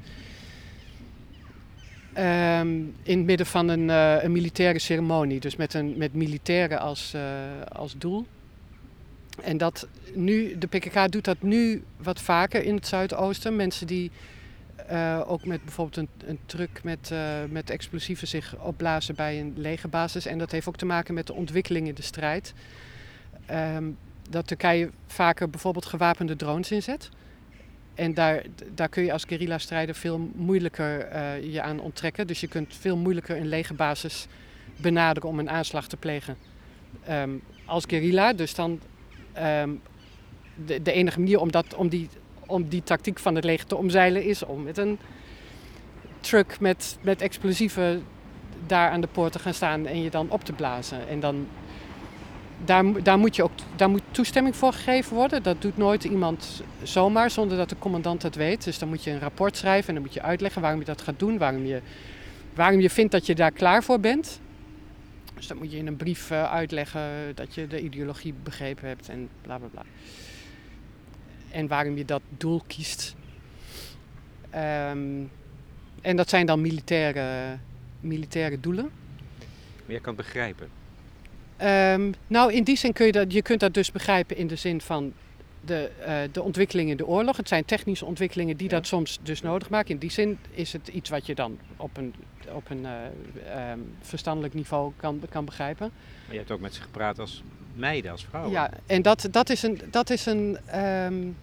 [2.19, 5.41] Um, in het midden van een, uh, een militaire ceremonie.
[5.41, 7.23] Dus met, een, met militairen als, uh,
[7.69, 8.27] als doel.
[9.43, 13.57] En dat nu, de PKK doet dat nu wat vaker in het Zuidoosten.
[13.57, 14.11] Mensen die
[14.91, 19.53] uh, ook met bijvoorbeeld een, een truck met, uh, met explosieven zich opblazen bij een
[19.57, 20.27] legerbasis.
[20.27, 22.55] En dat heeft ook te maken met de ontwikkeling in de strijd.
[23.51, 23.97] Um,
[24.31, 27.09] dat Turkije vaker bijvoorbeeld gewapende drones inzet.
[27.95, 28.43] En daar,
[28.75, 32.27] daar kun je als guerrilla-strijder veel moeilijker uh, je aan onttrekken.
[32.27, 34.27] Dus je kunt veel moeilijker een legerbasis
[34.77, 36.37] benaderen om een aanslag te plegen.
[37.11, 38.81] Um, als guerrilla, dus dan
[39.39, 39.81] um,
[40.67, 42.09] de, de, enige manier om, dat, om, die,
[42.51, 44.99] om die tactiek van het leger te omzeilen is om met een
[46.21, 48.05] truck met, met explosieven
[48.67, 51.09] daar aan de poort te gaan staan en je dan op te blazen.
[51.09, 51.47] En dan,
[52.65, 55.43] daar, daar, moet je ook, daar moet toestemming voor gegeven worden.
[55.43, 58.65] Dat doet nooit iemand zomaar zonder dat de commandant het weet.
[58.65, 61.03] Dus dan moet je een rapport schrijven en dan moet je uitleggen waarom je dat
[61.03, 61.81] gaat doen, waarom je,
[62.55, 64.41] waarom je vindt dat je daar klaar voor bent.
[65.35, 67.01] Dus dan moet je in een brief uh, uitleggen
[67.35, 69.83] dat je de ideologie begrepen hebt en bla bla bla.
[71.51, 73.15] En waarom je dat doel kiest.
[74.55, 75.31] Um,
[76.01, 77.59] en dat zijn dan militaire,
[78.01, 78.91] militaire doelen.
[79.85, 80.69] Maar je kan het begrijpen.
[81.63, 84.57] Um, nou, in die zin kun je dat, je kunt dat dus begrijpen in de
[84.57, 85.13] zin van
[85.61, 87.37] de, uh, de ontwikkelingen in de oorlog.
[87.37, 88.77] Het zijn technische ontwikkelingen die ja.
[88.77, 89.91] dat soms dus nodig maken.
[89.91, 92.15] In die zin is het iets wat je dan op een
[92.53, 95.91] op een uh, um, verstandelijk niveau kan, kan begrijpen.
[96.25, 97.43] Maar je hebt ook met ze gepraat als
[97.81, 98.53] meiden, als vrouwen.
[98.53, 99.81] Ja, en dat, dat is een.
[99.91, 101.37] Dat is een um,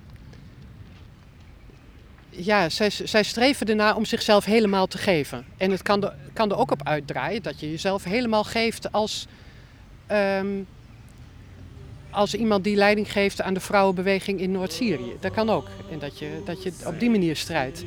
[2.29, 5.45] ja, zij, zij streven ernaar om zichzelf helemaal te geven.
[5.57, 9.27] En het kan kan er ook op uitdraaien dat je jezelf helemaal geeft als,
[10.11, 10.67] um,
[12.09, 15.15] als iemand die leiding geeft aan de vrouwenbeweging in Noord-Syrië.
[15.19, 15.67] Dat kan ook.
[15.91, 17.83] En dat je, dat je op die manier strijdt.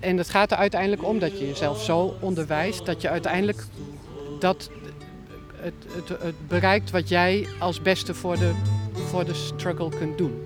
[0.00, 3.64] En het gaat er uiteindelijk om dat je jezelf zo onderwijst dat je uiteindelijk
[4.40, 4.70] dat
[5.66, 8.52] het, het, het bereikt wat jij als beste voor de,
[8.92, 10.42] voor de struggle kunt doen.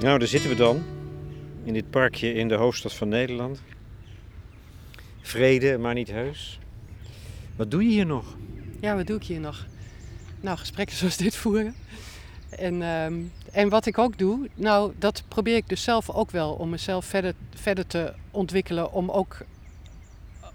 [0.00, 0.82] Nou, daar zitten we dan.
[1.64, 3.62] In dit parkje in de hoofdstad van Nederland.
[5.20, 6.58] Vrede, maar niet heus.
[7.56, 8.36] Wat doe je hier nog?
[8.80, 9.66] Ja, wat doe ik hier nog?
[10.40, 11.74] Nou, gesprekken zoals dit voeren.
[12.50, 13.14] En, ehm,
[13.52, 17.04] en wat ik ook doe, nou, dat probeer ik dus zelf ook wel om mezelf
[17.04, 18.92] verder, verder te ontwikkelen.
[18.92, 19.38] Om ook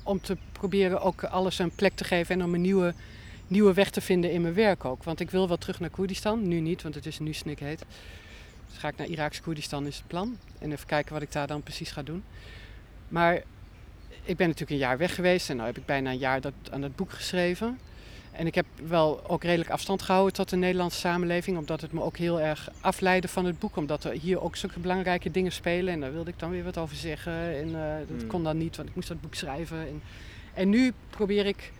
[0.04, 2.94] om te proberen ook alles een plek te geven en om een nieuwe,
[3.48, 5.04] nieuwe weg te vinden in mijn werk ook.
[5.04, 7.86] Want ik wil wel terug naar Koerdistan, nu niet, want het is nu snikheet.
[8.70, 10.38] Dus ga ik naar Iraaks Koerdistan is het plan.
[10.60, 12.24] En even kijken wat ik daar dan precies ga doen.
[13.08, 13.44] Maar
[14.32, 16.54] ik ben natuurlijk een jaar weg geweest en nu heb ik bijna een jaar dat,
[16.72, 17.80] aan het boek geschreven.
[18.32, 22.02] En ik heb wel ook redelijk afstand gehouden tot de Nederlandse samenleving, omdat het me
[22.02, 23.76] ook heel erg afleidde van het boek.
[23.76, 26.78] Omdat er hier ook zulke belangrijke dingen spelen en daar wilde ik dan weer wat
[26.78, 27.34] over zeggen.
[27.34, 28.28] En uh, dat hmm.
[28.28, 29.78] kon dan niet, want ik moest dat boek schrijven.
[29.78, 30.02] En,
[30.54, 31.72] en nu probeer ik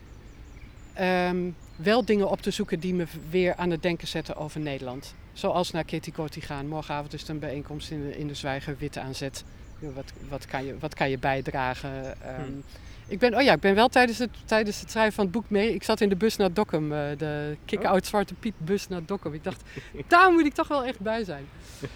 [1.00, 5.14] um, wel dingen op te zoeken die me weer aan het denken zetten over Nederland.
[5.34, 6.68] Zoals naar Kitty Kotti gaan.
[6.68, 9.44] Morgenavond is er een bijeenkomst in de, in de Zwijger Witte aanzet.
[9.82, 12.06] Wat, wat, kan je, wat kan je bijdragen?
[12.06, 12.64] Um,
[13.12, 15.50] ik ben, oh ja, ik ben wel tijdens het, tijdens het schrijven van het boek
[15.50, 15.74] mee.
[15.74, 19.34] Ik zat in de bus naar Dokkum, uh, de kick-out Zwarte Piet bus naar Dokkum.
[19.34, 19.64] Ik dacht,
[20.08, 21.46] daar moet ik toch wel echt bij zijn.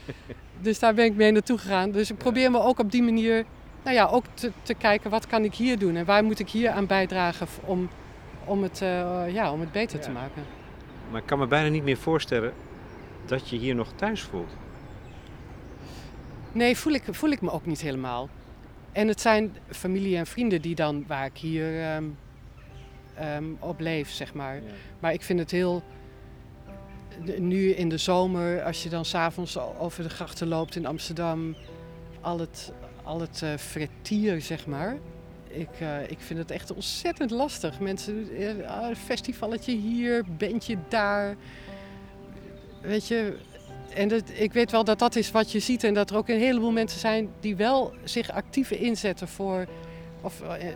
[0.62, 1.92] dus daar ben ik mee naartoe gegaan.
[1.92, 3.46] Dus ik probeer me ook op die manier,
[3.84, 6.50] nou ja, ook te, te kijken wat kan ik hier doen en waar moet ik
[6.50, 7.90] hier aan bijdragen om,
[8.46, 10.04] om, het, uh, ja, om het beter ja.
[10.04, 10.44] te maken.
[11.12, 12.54] Maar ik kan me bijna niet meer voorstellen
[13.26, 14.52] dat je hier nog thuis voelt.
[16.56, 18.30] Nee, voel ik, voel ik me ook niet helemaal.
[18.92, 22.18] En het zijn familie en vrienden die dan, waar ik hier um,
[23.22, 24.62] um, op leef, zeg maar.
[25.00, 25.84] Maar ik vind het heel,
[27.38, 31.56] nu in de zomer, als je dan s'avonds over de grachten loopt in Amsterdam,
[32.22, 32.72] al het,
[33.04, 34.98] al het uh, fretier, zeg maar.
[35.48, 37.80] Ik, uh, ik vind het echt ontzettend lastig.
[37.80, 41.36] Mensen, uh, festivalletje hier, bandje daar.
[42.82, 43.38] Weet je,
[43.94, 46.30] en dat, ik weet wel dat dat is wat je ziet en dat er ook
[46.30, 49.66] een heleboel mensen zijn die wel zich actief inzetten voor,
[50.22, 50.68] of, eh,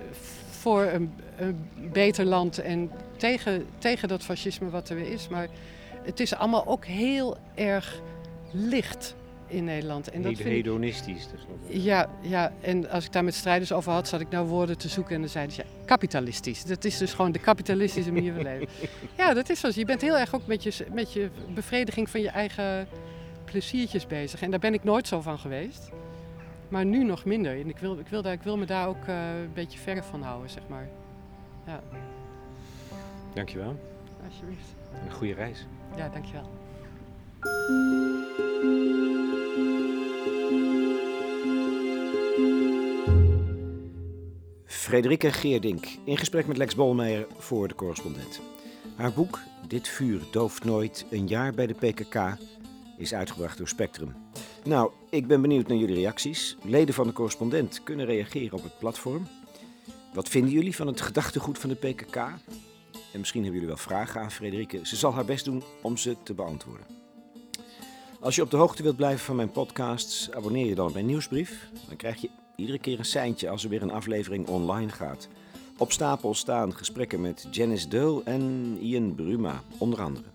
[0.49, 5.28] voor een, een, beter land en tegen, tegen dat fascisme wat er weer is.
[5.28, 5.47] Maar
[6.03, 8.01] het is allemaal ook heel erg
[8.51, 9.16] licht
[9.50, 10.10] in Nederland.
[10.10, 11.28] En dat vind hedonistisch.
[11.68, 14.78] Ik, ja, ja, en als ik daar met strijders over had, zat ik nou woorden
[14.78, 16.64] te zoeken en dan zeiden ze ja, kapitalistisch.
[16.66, 18.68] Dat is dus gewoon de kapitalistische manier van leven.
[19.18, 19.70] Ja, dat is zo.
[19.74, 22.88] Je bent heel erg ook met je, met je bevrediging van je eigen
[23.45, 24.41] pleziertjes bezig.
[24.41, 25.89] En daar ben ik nooit zo van geweest.
[26.70, 27.60] Maar nu nog minder.
[27.60, 30.04] En ik wil, ik wil, daar, ik wil me daar ook uh, een beetje verre
[30.04, 30.88] van houden, zeg maar.
[31.66, 31.82] Ja.
[33.34, 33.80] Dankjewel.
[34.26, 34.76] Alsjeblieft.
[35.06, 35.66] Een goede reis.
[35.95, 36.50] Ja, dankjewel.
[44.89, 48.39] Frederike Geerdink in gesprek met Lex Bolmeijer voor de correspondent.
[48.95, 52.37] Haar boek Dit vuur dooft nooit, een jaar bij de PKK,
[52.97, 54.15] is uitgebracht door Spectrum.
[54.63, 56.57] Nou, ik ben benieuwd naar jullie reacties.
[56.63, 59.27] Leden van de correspondent kunnen reageren op het platform.
[60.13, 62.15] Wat vinden jullie van het gedachtegoed van de PKK?
[62.15, 64.79] En misschien hebben jullie wel vragen aan Frederike.
[64.83, 66.85] Ze zal haar best doen om ze te beantwoorden.
[68.19, 71.05] Als je op de hoogte wilt blijven van mijn podcasts, abonneer je dan op mijn
[71.05, 71.69] nieuwsbrief.
[71.87, 72.29] Dan krijg je
[72.60, 75.28] iedere keer een seintje als er weer een aflevering online gaat.
[75.78, 80.26] Op stapel staan gesprekken met Janice Deul en Ian Bruma, onder andere.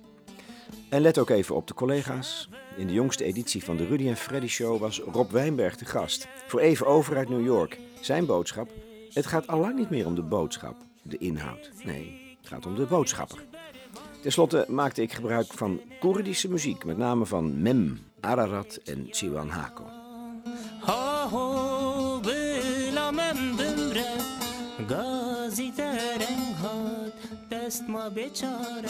[0.89, 2.49] En let ook even op de collega's.
[2.77, 6.29] In de jongste editie van de Rudy en Freddy Show was Rob Wijnberg de gast.
[6.47, 7.79] Voor even over uit New York.
[8.01, 8.71] Zijn boodschap:
[9.13, 11.71] het gaat allang niet meer om de boodschap, de inhoud.
[11.85, 13.45] Nee, het gaat om de boodschapper.
[14.23, 19.49] Ten slotte maakte ik gebruik van Koerdische muziek, met name van Mem, Ararat en Chiwan
[19.49, 19.85] Hako.
[24.89, 26.19] گازی در
[27.51, 28.89] دست ما بیچاره.